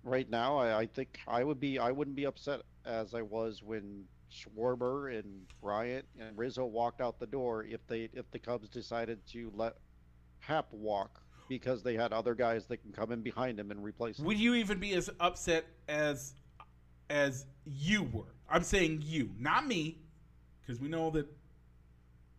[0.04, 3.62] right now I, I think i would be i wouldn't be upset as i was
[3.64, 8.68] when schwarber and bryant and rizzo walked out the door if they if the cubs
[8.70, 9.76] decided to let
[10.40, 14.20] happ walk because they had other guys that can come in behind him and replace
[14.20, 16.34] him would you even be as upset as
[17.10, 18.36] as you were?
[18.50, 19.98] I'm saying you, not me,
[20.62, 21.28] because we know that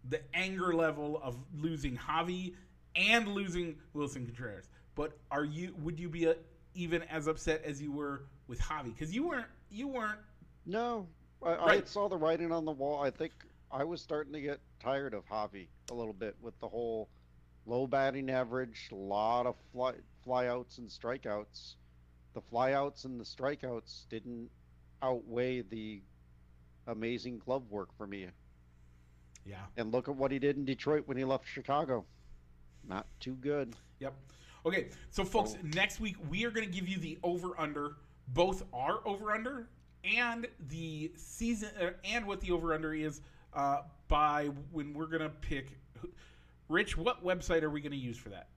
[0.09, 2.55] the anger level of losing Javi
[2.95, 4.69] and losing Willson Contreras.
[4.95, 5.75] But are you?
[5.83, 6.35] Would you be uh
[6.75, 8.95] even as upset as you were with Javi?
[8.95, 9.47] Because you weren't.
[9.71, 10.19] You weren't.
[10.65, 11.07] No,
[11.43, 13.03] I, I saw the writing on the wall.
[13.03, 13.33] I think
[13.71, 17.09] I was starting to get tired of Javi a little bit with the whole
[17.67, 19.93] low batting average, a lot of fly
[20.27, 21.75] flyouts and strikeouts.
[22.35, 24.49] The flyouts and the strikeouts didn't
[25.03, 26.03] outweigh the
[26.87, 28.27] amazing glove work for me.
[29.45, 29.57] Yeah.
[29.77, 32.05] And look at what he did in Detroit when he left Chicago.
[32.89, 33.75] Not too good.
[34.01, 34.15] Yep.
[34.65, 35.67] Okay, so folks, Oh.
[35.75, 37.97] next week we are going to give you the over under,
[38.29, 39.69] both our over under
[40.03, 43.21] and the season, uh, and what the over under is
[43.53, 45.79] uh, by when we're going to pick.
[46.01, 46.11] who-
[46.69, 48.49] Rich, what website are we going to use for that?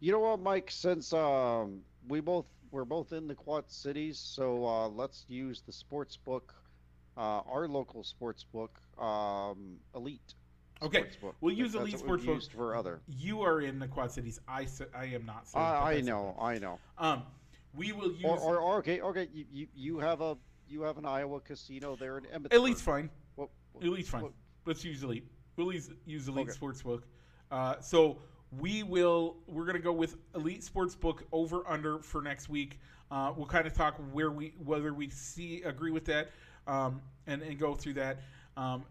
[0.00, 0.70] You know what, Mike?
[0.70, 5.72] Since um, we both we're both in the Quad Cities, so uh, let's use the
[5.72, 6.52] sports book,
[7.16, 10.34] uh, our local sports book, um, Elite.
[10.82, 11.34] Okay, Sportsbook.
[11.40, 13.00] we'll use Elite Sports used for other.
[13.06, 14.40] You are in the Quad Cities.
[14.48, 15.48] I I am not.
[15.48, 16.78] So I, I know, I know.
[16.98, 17.22] Um,
[17.76, 19.28] we will use Or, or, or okay, okay.
[19.32, 20.36] You, you you have a
[20.68, 22.52] you have an Iowa casino there in Emmetsburg.
[22.54, 23.08] Elite's fine.
[23.36, 24.22] What, what- Elite's fine.
[24.22, 24.32] what-
[24.66, 25.26] Let's use Elite.
[25.56, 26.58] We'll use, use Elite Okay.
[26.58, 27.02] Sportsbook.
[27.50, 28.18] Uh, so
[28.58, 29.36] we will.
[29.46, 32.78] We're gonna go with Elite Sportsbook over under for next week.
[33.10, 36.30] Uh, we'll kind of talk where we whether we see agree with that,
[36.66, 38.20] um, and and go through that.
[38.56, 38.84] Um,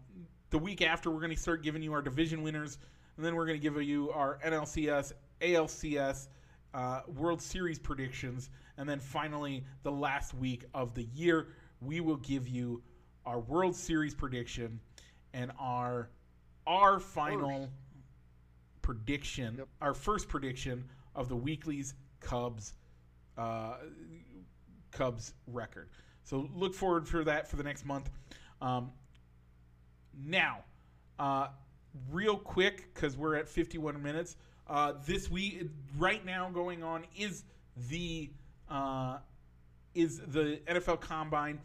[0.50, 2.78] the week after, we're gonna start giving you our division winners,
[3.16, 6.28] and then we're gonna give you our NLCS, ALCS,
[6.72, 11.48] uh, World Series predictions, and then finally the last week of the year,
[11.80, 12.82] we will give you
[13.26, 14.80] our World Series prediction
[15.32, 16.10] and our
[16.66, 17.70] our final
[18.82, 19.68] prediction, Yep.
[19.80, 20.84] our first prediction
[21.14, 22.74] of the weekly's Cubs
[23.36, 23.76] uh,
[24.92, 25.88] Cubs record.
[26.22, 28.08] So look forward for that for the next month.
[28.62, 28.92] Um,
[30.16, 30.58] now,
[31.18, 31.48] uh,
[32.10, 34.36] real quick because we're at 51 minutes.
[34.66, 37.44] Uh, this week, right now, going on is
[37.88, 38.30] the
[38.70, 39.18] uh,
[39.94, 41.60] is the NFL Combine.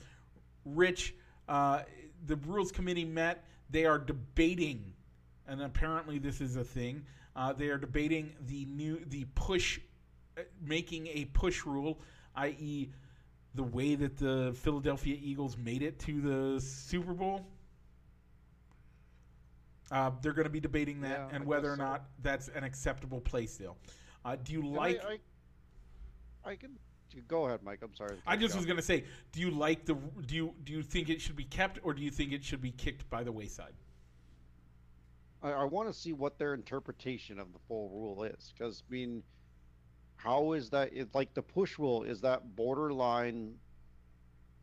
[0.66, 1.16] Rich,
[1.48, 1.84] uh,
[2.26, 3.46] the rules committee met.
[3.70, 4.94] They are debating,
[5.48, 7.06] and apparently this is a thing.
[7.36, 9.80] Uh, they are debating the new the push,
[10.38, 12.00] uh, making a push rule,
[12.36, 12.90] i.e.,
[13.56, 17.46] the way that the Philadelphia Eagles made it to the Super Bowl.
[19.92, 21.84] Uh, they're going to be debating that Yeah, and I whether or so.
[21.84, 23.78] not that's an acceptable play still.
[24.24, 25.04] Uh, do you And like?
[25.04, 25.20] I,
[26.46, 26.78] I, I can
[27.28, 27.80] go ahead, Mike.
[27.82, 28.18] I'm sorry.
[28.26, 29.96] I just was gonna say, do you like the?
[30.26, 32.62] Do you do you think it should be kept, or do you think it should
[32.62, 33.74] be kicked by the wayside?
[35.42, 38.92] I, I want to see what their interpretation of the full rule is, because I
[38.92, 39.24] mean,
[40.16, 40.94] how is that?
[40.94, 43.56] It, like the push rule is that borderline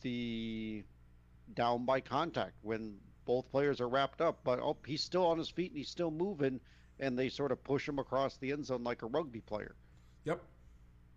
[0.02, 0.84] the
[1.54, 5.48] down by contact when both players are wrapped up, but oh, he's still on his
[5.48, 6.60] feet and he's still moving,
[7.00, 9.74] and they sort of push him across the end zone like a rugby player.
[10.24, 10.40] Yep.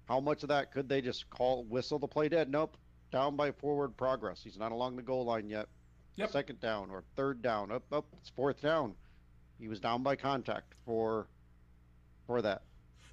[0.09, 2.49] How much of that could they just call whistle the play dead?
[2.49, 2.75] Nope,
[3.11, 4.41] down by forward progress.
[4.43, 5.67] He's not along the goal line yet.
[6.15, 6.31] Yep.
[6.31, 7.71] Second down or third down.
[7.71, 8.05] Up, up.
[8.19, 8.95] It's fourth down.
[9.59, 11.27] He was down by contact for
[12.25, 12.63] for that.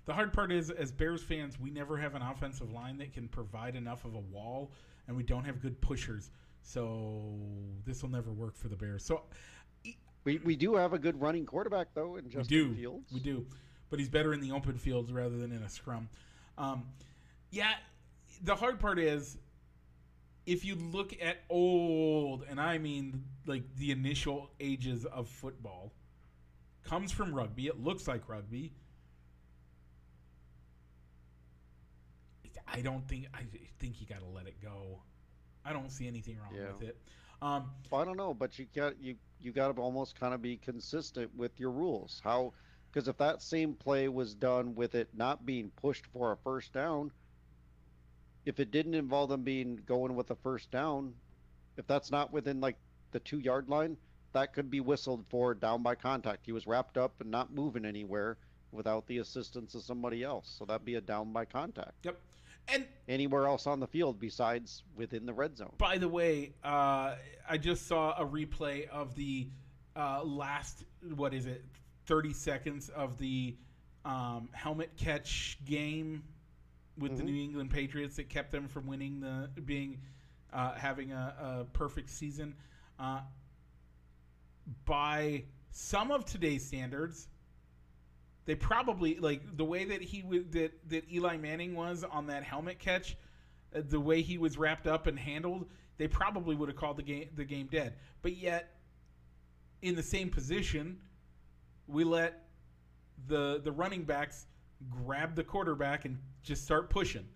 [0.06, 3.28] The hard part is, as Bears fans, we never have an offensive line that can
[3.28, 4.70] provide enough of a wall,
[5.06, 6.30] and we don't have good pushers.
[6.62, 7.22] So
[7.84, 9.04] this will never work for the Bears.
[9.04, 9.22] So
[10.24, 13.12] We we do have a good running quarterback though in Justin we do, Fields.
[13.12, 13.46] we do,
[13.90, 16.08] but he's better in the open fields rather than in a scrum.
[16.58, 16.84] Um,
[17.50, 17.74] yeah,
[18.42, 19.38] the hard part is
[20.46, 25.92] if you look at old, and I mean like the initial ages of football,
[26.84, 27.66] comes from rugby.
[27.66, 28.72] It looks like rugby.
[32.68, 33.42] I don't think I
[33.78, 35.00] think you got to let it go.
[35.64, 36.72] I don't see anything wrong Yeah.
[36.72, 36.96] with it.
[37.42, 40.56] Um, I don't know, but you got you you got to almost kind of be
[40.56, 42.20] consistent with your rules.
[42.24, 42.52] How?
[42.96, 46.72] Because if that same play was done with it not being pushed for a first
[46.72, 47.10] down,
[48.46, 51.12] if it didn't involve them being going with a first down,
[51.76, 52.76] if that's not within like
[53.12, 53.98] the two yard line,
[54.32, 56.46] that could be whistled for down by contact.
[56.46, 58.38] He was wrapped up and not moving anywhere
[58.72, 61.92] without the assistance of somebody else, so that'd be a down by contact.
[62.02, 62.18] yep.
[62.68, 65.74] And Anywhere else on the field besides within the red zone.
[65.76, 67.16] By the way, uh,
[67.46, 69.48] I just saw a replay of the
[69.94, 70.84] uh, last,
[71.14, 71.62] what is it,
[72.06, 73.56] 30 seconds of the
[74.04, 76.22] um, helmet catch game
[76.96, 77.26] with the Mhm.
[77.26, 80.00] New England Patriots that kept them from winning the being
[80.52, 82.54] uh, having a, a perfect season.
[82.98, 83.20] Uh,
[84.84, 87.28] by some of today's standards,
[88.44, 92.44] they probably like the way that he would that that Eli Manning was on that
[92.44, 93.16] helmet catch,
[93.74, 95.68] uh, the way he was wrapped up and handled.
[95.98, 97.94] They probably would have called the game the game dead.
[98.22, 98.78] But yet,
[99.82, 101.00] in the same position,
[101.86, 102.44] we let
[103.28, 104.46] the the running backs
[104.90, 107.26] grab the quarterback and just start pushing.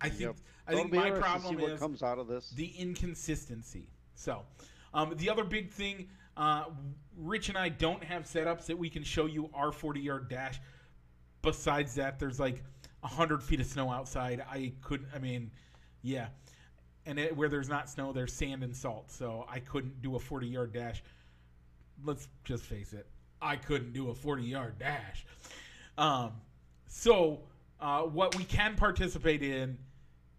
[0.00, 0.36] I think Yep.
[0.66, 2.50] I think my problem is comes out of this.
[2.50, 3.88] the inconsistency.
[4.14, 4.42] So,
[4.94, 6.66] um, the other big thing, uh,
[7.16, 10.60] Rich and I don't have setups that we can show you our 40 yard dash.
[11.42, 12.62] Besides that, there's like
[13.00, 14.44] 100 feet of snow outside.
[14.48, 15.50] I couldn't, I mean,
[16.02, 16.28] yeah.
[17.04, 19.10] And it, where there's not snow, there's sand and salt.
[19.10, 21.02] So I couldn't do a 40 yard dash.
[22.04, 23.06] Let's just face it,
[23.40, 25.26] I couldn't do a 40 yard dash.
[25.98, 26.32] Um,
[26.86, 27.40] so,
[27.80, 29.76] uh, what we can participate in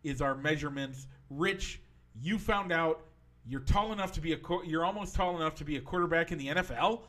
[0.03, 1.07] is our measurements.
[1.29, 1.81] Rich,
[2.21, 3.01] you found out
[3.45, 6.37] you're tall enough to be a you're almost tall enough to be a quarterback in
[6.37, 7.01] the NFL.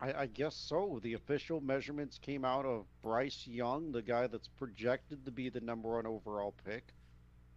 [0.00, 1.00] I, I guess so.
[1.02, 5.60] The official measurements came out of Bryce Young, the guy that's projected to be the
[5.60, 6.84] number one overall pick.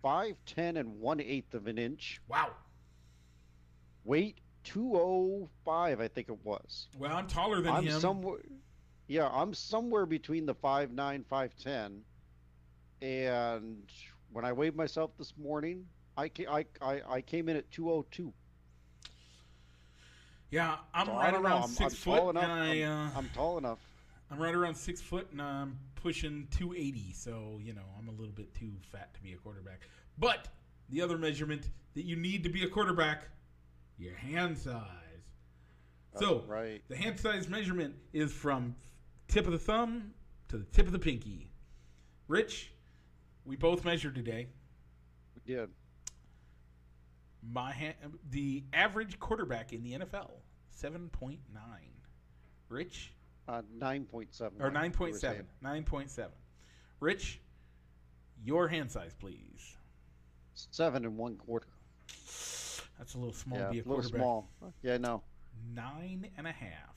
[0.03, 2.21] 5'10 and one eighth of an inch.
[2.27, 2.51] Wow.
[4.03, 6.87] Weight 205, I think it was.
[6.97, 7.99] Well, I'm taller than I'm him.
[7.99, 8.39] somewhere
[9.07, 11.99] Yeah, I'm somewhere between the 5'9, 5'10.
[13.01, 13.83] And
[14.31, 15.85] when I weighed myself this morning,
[16.17, 18.31] I, ca- I, I, I came in at 202.
[20.51, 21.41] yeah, I'm So right know.
[21.41, 22.43] around I'm, 6 I'm foot, tall enough.
[22.43, 23.79] and I, I'm, uh, I'm tall enough.
[24.29, 27.13] I'm right around six foot, and I'm pushing 280.
[27.13, 29.81] So you know, I'm a little bit too fat to be a quarterback.
[30.17, 30.47] But
[30.89, 33.23] the other measurement that you need to be a quarterback,
[33.97, 34.85] your hand size.
[36.17, 36.81] So right.
[36.89, 38.75] the hand size measurement is from
[39.27, 40.13] tip of the thumb
[40.49, 41.51] to the tip of the pinky.
[42.27, 42.73] Rich,
[43.45, 44.47] we both measured today.
[45.35, 45.69] We did.
[47.41, 47.95] My hand,
[48.29, 50.31] the average quarterback in the NFL,
[50.69, 51.91] seven point nine.
[52.69, 53.13] Rich
[53.51, 54.51] Uh, 9.7.
[54.59, 55.35] or like nine you point were seven.
[55.35, 55.47] saying.
[55.61, 56.31] Nine point seven.
[57.01, 57.41] Rich,
[58.45, 59.75] your hand size, please.
[60.53, 61.67] Seven and one quarter.
[62.97, 64.49] That's a little small yeah, to be a a little small.
[64.83, 65.21] Yeah, no.
[65.75, 66.95] Nine and a half.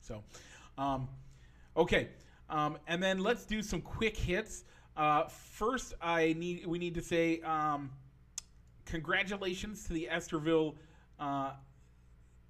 [0.00, 0.22] So,
[0.76, 1.08] um,
[1.74, 2.08] okay,
[2.50, 4.64] um, and then let's do some quick hits.
[4.94, 7.90] Uh, first, I need we need to say um,
[8.84, 10.74] congratulations to the Estherville
[11.18, 11.52] uh,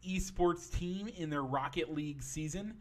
[0.07, 2.75] esports team in their Rocket League season.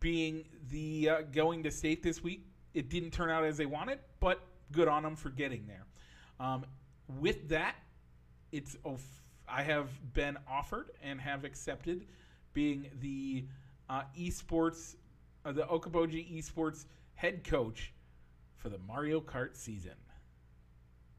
[0.00, 3.98] Being the uh, going to state this week, it didn't turn out as they wanted,
[4.20, 5.84] but good on them for getting there.
[6.38, 6.64] Um,
[7.18, 7.74] with that,
[8.52, 8.76] it's
[9.48, 12.06] I have been offered and have accepted
[12.52, 13.44] being the
[13.88, 14.96] uh, esports,
[15.44, 16.84] uh, the Okoboji esports
[17.14, 17.92] head coach
[18.56, 19.94] for the Mario Kart season.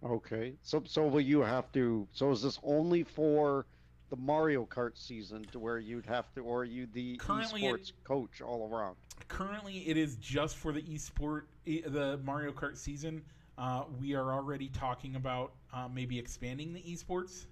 [0.04, 0.54] Okay.
[0.62, 3.66] So so will you have to so is this only for
[4.10, 7.91] the Mario Kart season to where you'd have to or you the Currently it- esports
[8.03, 8.95] coach all around?
[9.28, 13.22] Currently, it is just for the esport, the Mario Kart season.
[13.57, 17.45] Uh, we are already talking about uh, maybe expanding the esports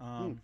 [0.00, 0.40] um,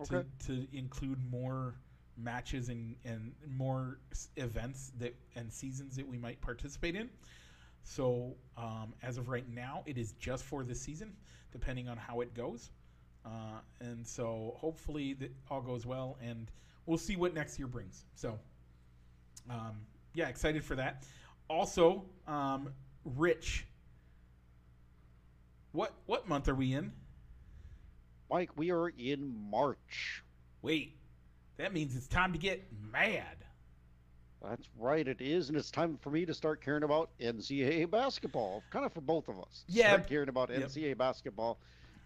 [0.00, 0.22] Okay.
[0.46, 1.74] to, to include more
[2.16, 3.98] matches and, and more
[4.36, 7.08] events that and seasons that we might participate in.
[7.82, 11.12] So um, as of right now, it is just for this season,
[11.50, 12.70] depending on how it goes.
[13.28, 16.50] Uh, and so hopefully that all goes well, and
[16.86, 18.04] we'll see what next year brings.
[18.14, 18.38] So
[19.50, 19.80] um,
[20.14, 21.04] yeah, excited for that.
[21.48, 22.70] Also, um,
[23.04, 23.66] Rich,
[25.72, 26.92] what what month are we in?
[28.30, 30.22] Mike, we are in March.
[30.62, 30.96] Wait,
[31.56, 33.24] that means it's time to get mad.
[34.42, 38.62] That's right, it is, and it's time for me to start caring about NCAA basketball.
[38.70, 39.64] Kind of for both of us.
[39.66, 39.88] Yeah.
[39.88, 40.62] Start caring about Yep.
[40.62, 41.58] NCAA basketball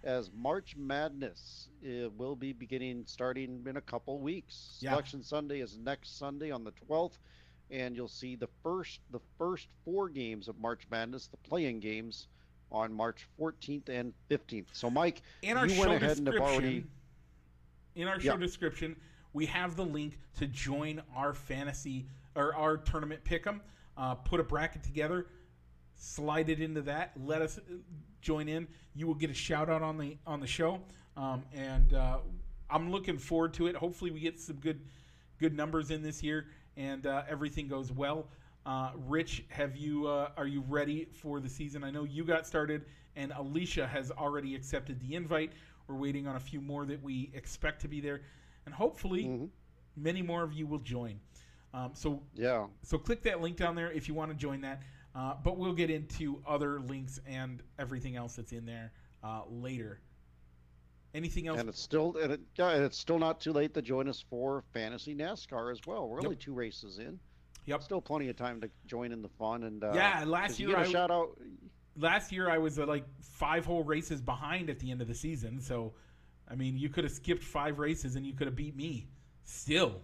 [0.05, 4.79] as March Madness uh, will be beginning starting in a couple weeks.
[4.81, 4.91] Yeah.
[4.91, 7.19] Selection Sunday is next Sunday on the 12th,
[7.71, 12.29] and you'll see the first the first four games of March Madness, the playing games,
[12.71, 14.67] on March 14th and 15th.
[14.73, 16.85] So, Mike, In our you show went ahead and have description, already.
[17.95, 18.39] in our show Yeah.
[18.39, 18.97] description,
[19.35, 23.61] we have the link to join our fantasy or our tournament pick'em.
[23.97, 25.27] Uh, put a bracket together,
[25.95, 27.13] slide it into that.
[27.23, 27.61] Let us
[28.23, 28.67] join in.
[28.95, 30.81] You will get a shout out on the on the show,
[31.17, 32.19] um, and uh,
[32.71, 33.77] I'm looking forward to it.
[33.77, 34.81] Hopefully, we get some good
[35.39, 36.47] good numbers in this year,
[36.77, 38.29] and uh, everything goes well.
[38.65, 41.85] Uh, Rich, have you uh, are you ready for the season?
[41.85, 42.85] I know you got started,
[43.17, 45.53] and Alicia has already accepted the invite.
[45.89, 48.23] We're waiting on a few more that we expect to be there,
[48.65, 49.49] and hopefully, Mhm.
[49.97, 51.19] many more of you will join.
[51.75, 52.69] Um, so Yeah.
[52.83, 54.83] so click that link down there if you want to join that.
[55.15, 58.93] Uh, but we'll get into other links and everything else that's in there
[59.23, 60.01] uh, later.
[61.15, 61.61] Anything else?
[61.61, 64.25] And it's still and, it, yeah, and it's still not too late to join us
[64.31, 66.09] for fantasy NASCAR as well.
[66.09, 67.19] We're only two races in.
[67.67, 67.83] Yep.
[67.83, 70.89] Still plenty of time to join in the fun and uh, Yeah, last year I-
[70.89, 71.39] shout out.
[71.99, 75.15] Last year I was uh, like five whole races behind at the end of the
[75.15, 75.93] season, so
[76.49, 79.09] I mean, you could have skipped five races and you could have beat me
[79.45, 80.01] still.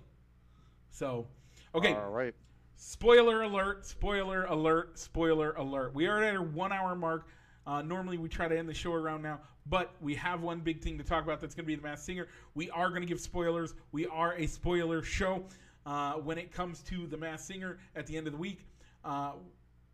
[0.90, 1.26] So,
[1.74, 1.94] okay.
[1.94, 2.34] All right.
[2.80, 5.92] Spoiler alert, spoiler alert, spoiler alert.
[5.94, 7.26] We are at our one hour mark.
[7.66, 10.80] Uh, normally we try to end the show around now, but we have one big
[10.80, 12.28] thing to talk about that's going to be the Masked Singer.
[12.54, 13.74] We are going to give spoilers.
[13.90, 15.42] We are a spoiler show
[15.86, 18.64] uh, when it comes to the Masked Singer at the end of the week.
[19.04, 19.32] Uh,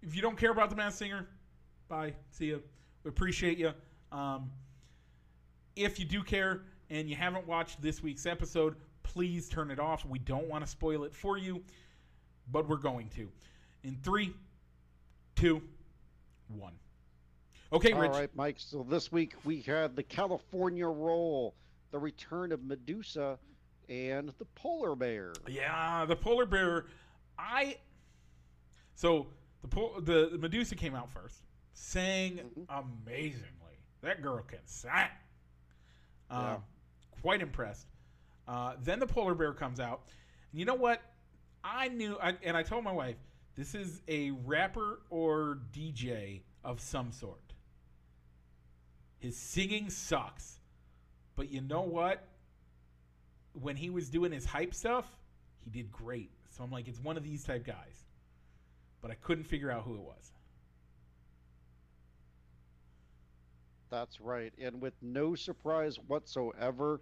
[0.03, 1.27] if you don't care about the Masked Singer,
[1.89, 2.13] bye.
[2.33, 2.63] See you.
[3.03, 3.73] We appreciate you.
[4.13, 4.51] Um,
[5.75, 10.05] if you do care and you haven't watched this week's episode, please turn it off.
[10.05, 11.63] We don't want to spoil it for you,
[12.51, 13.29] but we're going to.
[13.83, 14.33] In three,
[15.37, 15.63] two,
[16.49, 16.73] one.
[17.73, 18.13] Okay, All Rich.
[18.13, 18.57] right, Mike.
[18.59, 21.55] So this week we had the California Roll,
[21.91, 23.39] the return of Medusa,
[23.89, 25.33] and the polar bear.
[25.49, 26.87] Yeah, the polar bear.
[27.39, 27.77] I
[28.95, 29.27] so
[29.63, 31.43] the the, the Medusa came out first,
[31.73, 33.51] sang amazingly.
[34.03, 34.91] That girl can sing.
[36.31, 36.57] Um, Yeah.
[37.23, 37.87] Quite impressed.
[38.47, 40.03] Uh, then the polar bear comes out,
[40.53, 41.01] and you know what?
[41.65, 43.17] I knew, I, and I told my wife,
[43.57, 47.41] this is a rapper or DJ of some sort.
[49.19, 50.61] His singing sucks,
[51.35, 52.29] but you know what?
[53.61, 55.07] when he was doing his hype stuff,
[55.65, 56.31] he did great.
[56.51, 58.05] So I'm like, it's one of these type guys.
[59.01, 60.33] But I couldn't figure out who it was.
[63.91, 64.53] That's right.
[64.61, 67.01] And with no surprise whatsoever,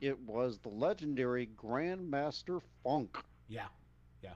[0.00, 3.66] it was the legendary Grandmaster Funk, Yeah.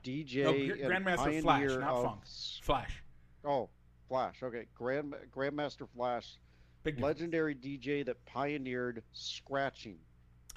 [0.05, 2.21] DJ No, Gr- and Grandmaster Flash, not of Funk.
[2.63, 3.03] Flash.
[3.45, 3.69] Oh,
[4.09, 4.43] Flash.
[4.43, 6.39] Okay, Grand Grandmaster Flash,
[6.83, 7.19] Big difference.
[7.19, 9.99] legendary DJ that pioneered scratching.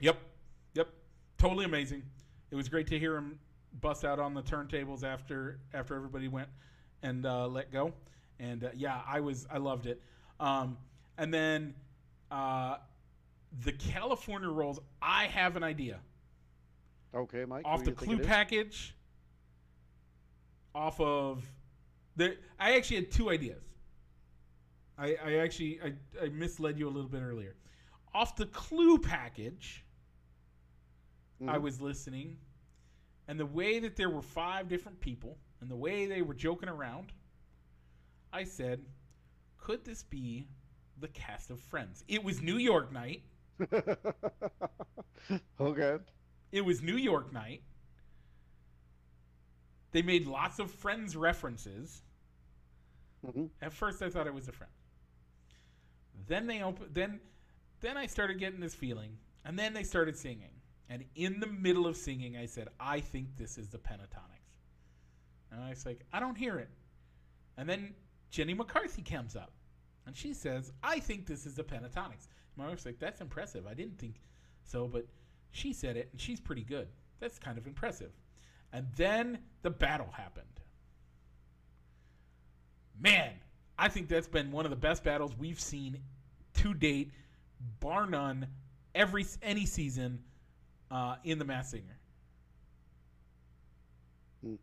[0.02, 0.18] Yep.
[0.76, 0.88] Yep.
[1.38, 2.04] Totally amazing.
[2.52, 3.40] It was great to hear him
[3.82, 6.50] bust out on the turntables after after everybody went
[7.04, 7.94] and uh, let go.
[8.40, 10.02] And uh, yeah, I was I loved it.
[10.40, 10.78] Um,
[11.18, 11.74] and then
[12.32, 12.78] uh,
[13.64, 14.80] the California rolls.
[15.02, 16.00] I have an idea.
[17.14, 17.66] Okay, Mike.
[17.66, 18.96] off the clue package
[20.76, 21.44] off of
[22.16, 23.64] the i actually had two ideas
[24.98, 25.94] i, I actually I,
[26.24, 27.56] I misled you a little bit earlier
[28.14, 29.86] off the clue package
[31.48, 31.62] i Mhm.
[31.62, 32.38] was listening
[33.28, 36.70] and the way that there were five different people and the way they were joking
[36.70, 37.12] around
[38.34, 38.82] i said
[39.58, 40.48] could this be
[41.00, 43.24] the cast of friends it was new york night
[45.60, 45.98] okay.
[46.52, 47.62] It was New York night.
[49.92, 52.04] They made lots of Friends references.
[53.26, 54.72] hmm At first, I thought it was a friend.
[56.28, 56.94] Then they opened.
[56.94, 57.20] Then,
[57.82, 60.52] then I started getting this feeling, and then they started singing.
[60.90, 64.42] And in the middle of singing, I said, "I think this is the Pentatonix."
[65.52, 66.70] And I was like, "I don't hear it."
[67.58, 67.96] And then
[68.30, 69.54] Jenny McCarthy comes up,
[70.06, 73.66] and she says, "I think this is the Pentatonix." My wife's like, "That's impressive.
[73.68, 74.22] I didn't think
[74.64, 75.08] so, but
[75.52, 76.90] she said it, and she's pretty good.
[77.20, 78.12] That's kind of impressive."
[78.72, 80.50] And then the battle happened
[83.00, 83.32] man,
[83.78, 86.00] I think that's been one of the best battles we've seen
[86.56, 87.12] to date,
[87.80, 88.48] bar none,
[88.94, 90.20] every any season
[90.92, 91.98] uh, in the Masked Singer.
[94.44, 94.56] Hmm.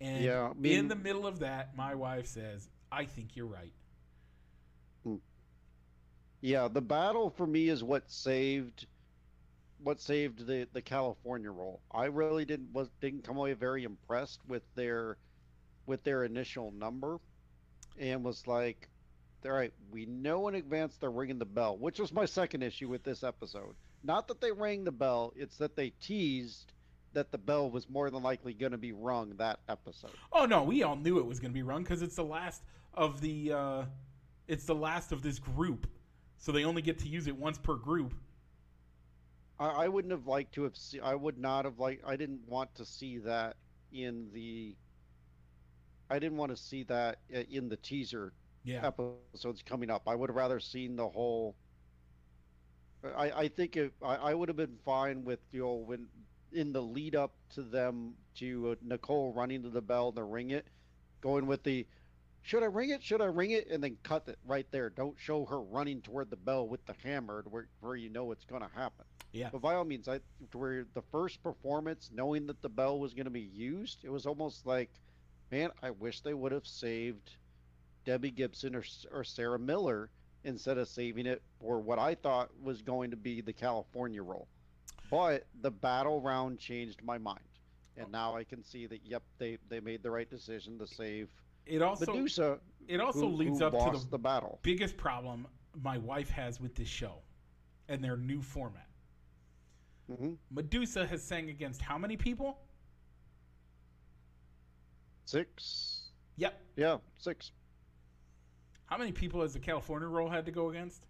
[0.00, 3.72] And Yeah, I in the middle of that, my wife says, "I think you're right."
[6.42, 8.86] Yeah, the battle for me is what saved
[9.82, 11.80] what saved the the California roll.
[11.90, 15.16] I really didn't was didn't come away very impressed with their
[15.86, 17.18] with their initial number
[17.98, 18.88] and was like
[19.44, 22.88] all right, we know in advance they're ringing the bell, which was my second issue
[22.88, 23.74] with this episode.
[24.02, 26.72] Not that they rang the bell, it's that they teased
[27.12, 30.12] that the bell was more than likely going to be rung that episode.
[30.32, 32.62] Oh no, we all knew it was going to be rung because it's the last
[32.94, 33.82] of the uh,
[34.46, 35.86] it's the last of this group,
[36.38, 38.14] so they only get to use it once per group.
[39.60, 41.02] I, I wouldn't have liked to have seen.
[41.02, 42.04] I would not have liked.
[42.06, 43.58] I didn't want to see that
[43.92, 44.78] in the.
[46.10, 48.34] I didn't want to see that in the teaser
[48.64, 49.78] Yeah, episodes coming up.
[49.78, 50.30] I would have rather
[50.60, 51.30] seen the whole.
[53.04, 56.08] I I think it, I I would have been fine with you know when
[56.52, 60.50] in the lead up to them to uh, Nicole running to the bell to ring
[60.50, 60.68] it,
[61.20, 61.86] going with the.
[62.42, 63.02] Should I ring it?
[63.02, 63.68] Should I ring it?
[63.70, 64.90] And then cut it right there.
[64.90, 68.32] Don't show her running toward the bell with the hammer to where, where you know
[68.32, 69.04] it's going to happen.
[69.32, 70.20] yeah, But by all means, I
[70.52, 74.26] where the first performance, knowing that the bell was going to be used, it was
[74.26, 74.90] almost like,
[75.50, 77.36] man, I wish they would have saved
[78.04, 80.10] Debbie Gibson or or Sarah Miller
[80.44, 84.48] instead of saving it for what I thought was going to be the California roll.
[85.10, 87.40] But the battle round changed my mind,
[87.96, 88.10] and oh.
[88.10, 91.28] now I can see that yep, they they made the right decision to save
[91.66, 92.58] it also Medusa.
[92.88, 94.58] it also who, leads who up to the the battle.
[94.62, 95.46] biggest problem
[95.82, 97.14] my wife has with this show,
[97.88, 98.88] and their new format.
[100.08, 102.58] hmm Medusa has sang against how many people?
[105.24, 106.10] Six.
[106.36, 106.60] Yep.
[106.76, 107.52] Yeah, six.
[108.86, 111.06] How many people has the California roll had to go against?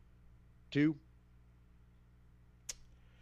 [0.71, 0.97] Two.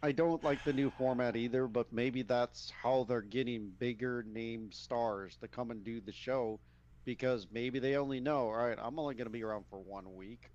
[0.01, 4.71] I don't like the new format either, but maybe that's how they're getting bigger name
[4.71, 6.59] stars to come and do the show
[7.05, 10.15] because maybe they only know, all right, I'm only going to be around for one
[10.15, 10.49] week.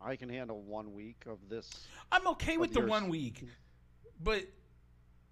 [0.00, 1.68] I can handle one week of this.
[2.10, 2.90] I'm okay with the yours.
[2.90, 3.44] one week,
[4.22, 4.44] but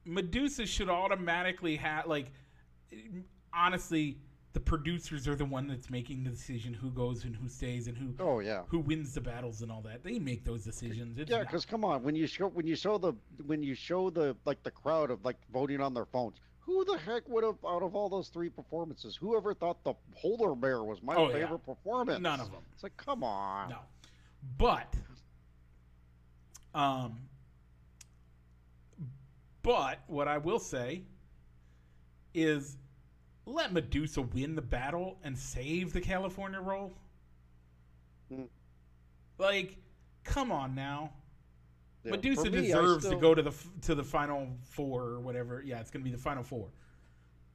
[0.05, 2.27] Medusa should automatically have like.
[3.55, 4.19] Honestly,
[4.53, 7.97] the producers are the one that's making the decision who goes and who stays and
[7.97, 8.63] who Oh, yeah.
[8.69, 10.05] who wins the battles and all that.
[10.05, 11.19] They make those decisions.
[11.19, 13.15] It's Yeah, because come on, when you show when you show the
[13.47, 16.37] when you show the like the crowd of like voting on their phones,
[16.69, 19.17] who the heck would have out of all those three performances?
[19.17, 21.33] Whoever thought the polar bear was my Oh, yeah.
[21.33, 22.21] favorite performance?
[22.21, 22.61] None of them.
[22.75, 23.71] It's like, come on.
[23.71, 23.79] No.
[24.59, 24.93] But
[26.75, 27.17] um
[29.63, 31.05] but what I will say
[32.35, 32.77] is
[33.47, 36.93] let Medusa win the battle and save the California roll.
[38.31, 38.43] Hmm.
[39.39, 39.79] Like
[40.23, 41.15] come on now.
[42.09, 45.63] Yeah, Medusa me, deserves still- to go to the to the final 4 or whatever.
[45.65, 46.69] Yeah, it's going to be the final 4.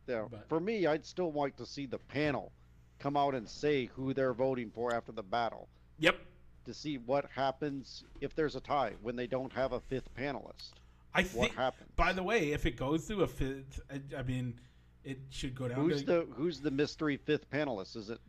[0.08, 2.52] Yeah, but- for me, I'd still like to see the panel
[3.00, 5.68] come out and say who they're voting for after the battle
[6.00, 6.18] Yep.
[6.66, 10.72] to see what happens if there's a tie when they don't have a fifth panelist.
[11.14, 11.90] I What think happens?
[11.96, 14.60] by the way, if it goes to a fifth I, I mean
[15.04, 17.96] it should go down Who's to the who's the mystery fifth panelist?
[17.98, 18.20] Is it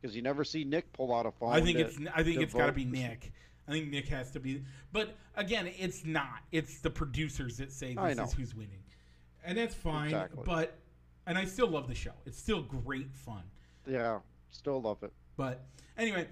[0.00, 1.52] because you never see Nick pull out a phone?
[1.52, 3.32] I think to- it's I think it's got to be Nick.
[3.70, 4.62] I think Nick has to be.
[4.92, 6.42] But again, it's not.
[6.50, 8.82] It's the producers that say this is who's winning,
[9.44, 10.06] and that's fine.
[10.06, 10.42] Exactly.
[10.44, 10.78] But
[11.26, 12.12] and I still love the show.
[12.26, 13.42] It's still great fun.
[13.86, 14.18] Yeah,
[14.50, 15.12] still love it.
[15.36, 15.64] But
[15.96, 16.26] anyway,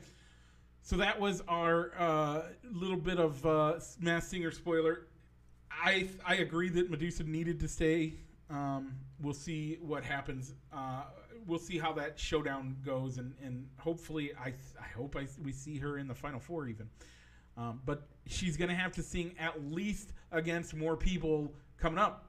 [0.83, 5.07] so that was our uh, little bit of uh, Masked Singer spoiler.
[5.71, 8.15] I I agree that Medusa needed to stay.
[8.51, 10.55] Um, we'll see what happens.
[10.73, 11.05] Uh,
[11.47, 15.79] we'll see how that showdown goes, and, and hopefully, I I hope I, we see
[15.79, 16.89] her in the final four even.
[17.59, 22.25] Um, but she's gonna have to sing at least against more people coming up.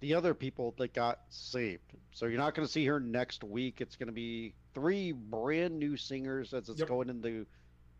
[0.00, 1.92] The other people that got saved.
[2.10, 3.80] So you're not going to see her next week.
[3.80, 6.88] It's going to be three brand new singers as it's Yep.
[6.88, 7.46] going into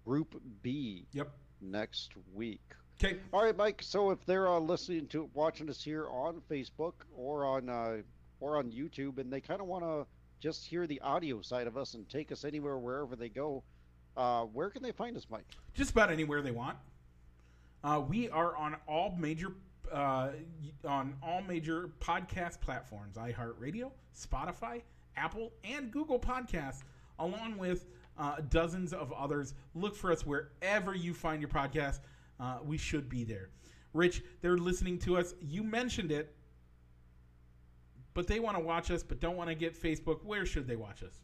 [0.04, 1.30] Group B Yep.
[1.60, 2.60] next week.
[3.00, 3.20] Okay.
[3.32, 3.82] All right, Mike.
[3.84, 7.98] So if they're uh, listening to watching us here on Facebook or on uh,
[8.40, 10.04] or on YouTube, and they kind of want to
[10.40, 13.62] just hear the audio side of us and take us anywhere wherever they go,
[14.16, 15.44] uh, where can they find us, Mike?
[15.74, 16.76] just about anywhere they want.
[17.82, 19.52] Uh, we are on all major
[19.90, 20.30] uh,
[20.86, 24.82] on all major podcast platforms: iHeartRadio, Spotify,
[25.16, 26.82] Apple, and Google Podcasts,
[27.18, 27.86] along with
[28.18, 29.54] uh, dozens of others.
[29.74, 32.00] Look for us wherever you find your podcast.
[32.38, 33.48] Uh, we should be there.
[33.94, 35.34] Rich, they're listening to us.
[35.40, 36.34] You mentioned it,
[38.14, 40.24] but they want to watch us, but don't want to get Facebook.
[40.24, 41.20] Where should they watch us?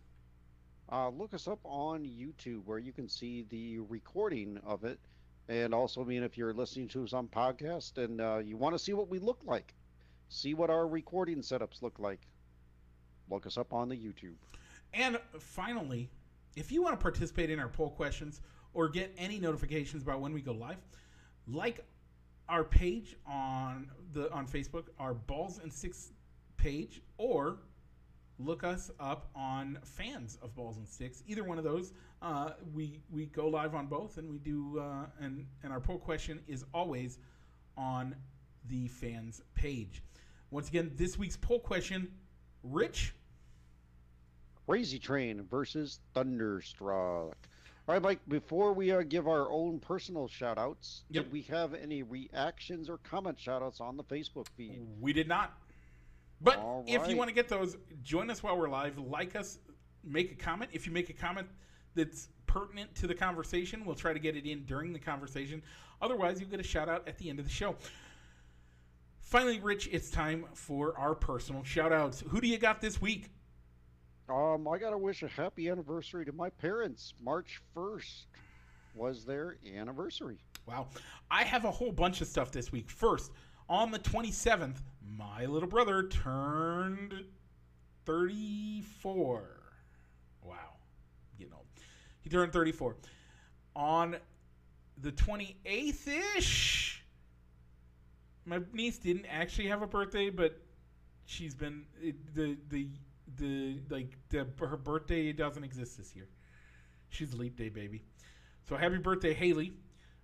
[0.90, 4.98] Uh, look us up on YouTube where you can see the recording of it.
[5.48, 8.74] And also, I mean, if you're listening to us on podcast and uh, you want
[8.74, 9.74] to see what we look like,
[10.28, 12.20] see what our recording setups look like,
[13.30, 14.36] look us up on the YouTube.
[14.94, 16.10] And finally,
[16.56, 18.40] if you want to participate in our poll questions
[18.74, 20.78] or get any notifications about when we go live,
[21.46, 21.84] like
[22.48, 26.12] our page on the on Facebook, our Balls and Sticks
[26.56, 27.58] page, or
[28.38, 31.22] look us up on fans of Balls and Sticks.
[31.26, 31.92] Either one of those,
[32.22, 34.78] uh, we we go live on both, and we do.
[34.80, 37.18] Uh, and and our poll question is always
[37.76, 38.14] on
[38.68, 40.02] the fans page.
[40.50, 42.08] Once again, this week's poll question,
[42.62, 43.14] Rich.
[44.66, 47.36] Crazy Train versus Thunderstruck.
[47.88, 51.24] All right, Mike, before we uh, give our own personal shout outs, Yep.
[51.24, 54.80] did we have any reactions or comment shout outs on the Facebook feed?
[55.00, 55.58] We did not.
[56.40, 58.98] But All if you want to get those, join us while we're live.
[58.98, 59.58] Like us,
[60.04, 60.70] make a comment.
[60.72, 61.48] If you make a comment
[61.94, 65.62] that's pertinent to the conversation, we'll try to get it in during the conversation.
[66.00, 67.74] Otherwise, you'll get a shout out at the end of the show.
[69.20, 72.22] Finally, Rich, it's time for our personal shout outs.
[72.28, 73.30] Who do you got this week?
[74.28, 77.14] Um, I got to wish a happy anniversary to my parents.
[77.20, 78.26] March 1st
[78.94, 80.38] was their anniversary.
[80.66, 80.88] Wow.
[81.30, 82.90] I have a whole bunch of stuff this week.
[82.90, 83.32] First,
[83.68, 84.76] on the 27th,
[85.16, 87.14] my little brother turned
[88.04, 89.48] 34.
[90.42, 90.56] Wow.
[91.38, 91.62] You know,
[92.20, 92.96] he turned 34.
[93.76, 94.16] On
[95.00, 97.04] the 28th ish,
[98.44, 100.60] my niece didn't actually have a birthday, but
[101.26, 102.88] she's been it, the the
[103.36, 106.28] the like the her birthday doesn't exist this year.
[107.10, 108.02] She's a leap day baby.
[108.68, 109.72] So happy birthday, Haley.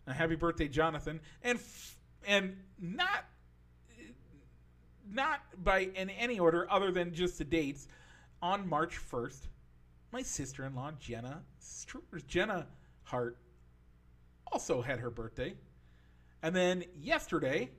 [0.06, 1.96] Uh, happy birthday, Jonathan, and f-
[2.26, 3.24] and not
[5.10, 7.88] not by in any order other than just the dates.
[8.42, 9.48] On March first,
[10.12, 11.42] my sister-in-law Jenna
[12.26, 12.66] Jenna
[13.02, 13.38] Hart
[14.52, 15.54] also had her birthday,
[16.42, 17.70] and then yesterday,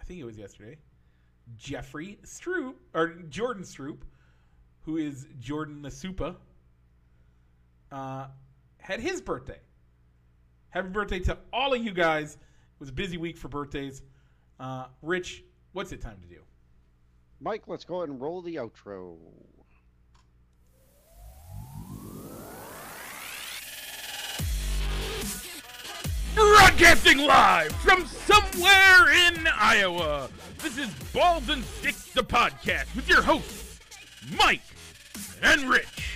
[0.00, 0.78] I think it was yesterday,
[1.56, 3.98] Jeffrey Stroop or Jordan Stroop,
[4.80, 6.36] who is Jordan the Supa,
[7.90, 8.26] uh,
[8.78, 9.60] had his birthday.
[10.70, 12.34] Happy birthday to all of you guys.
[12.34, 14.02] It was a busy week for birthdays.
[14.58, 16.40] Uh, Rich, what's it time to do?
[17.40, 19.16] Mike, let's go ahead and roll the outro.
[26.34, 30.28] Broadcasting live from somewhere in Iowa.
[30.62, 33.80] This is Balls and Sticks, the podcast, with your hosts,
[34.38, 34.62] Mike
[35.42, 36.11] and Rich.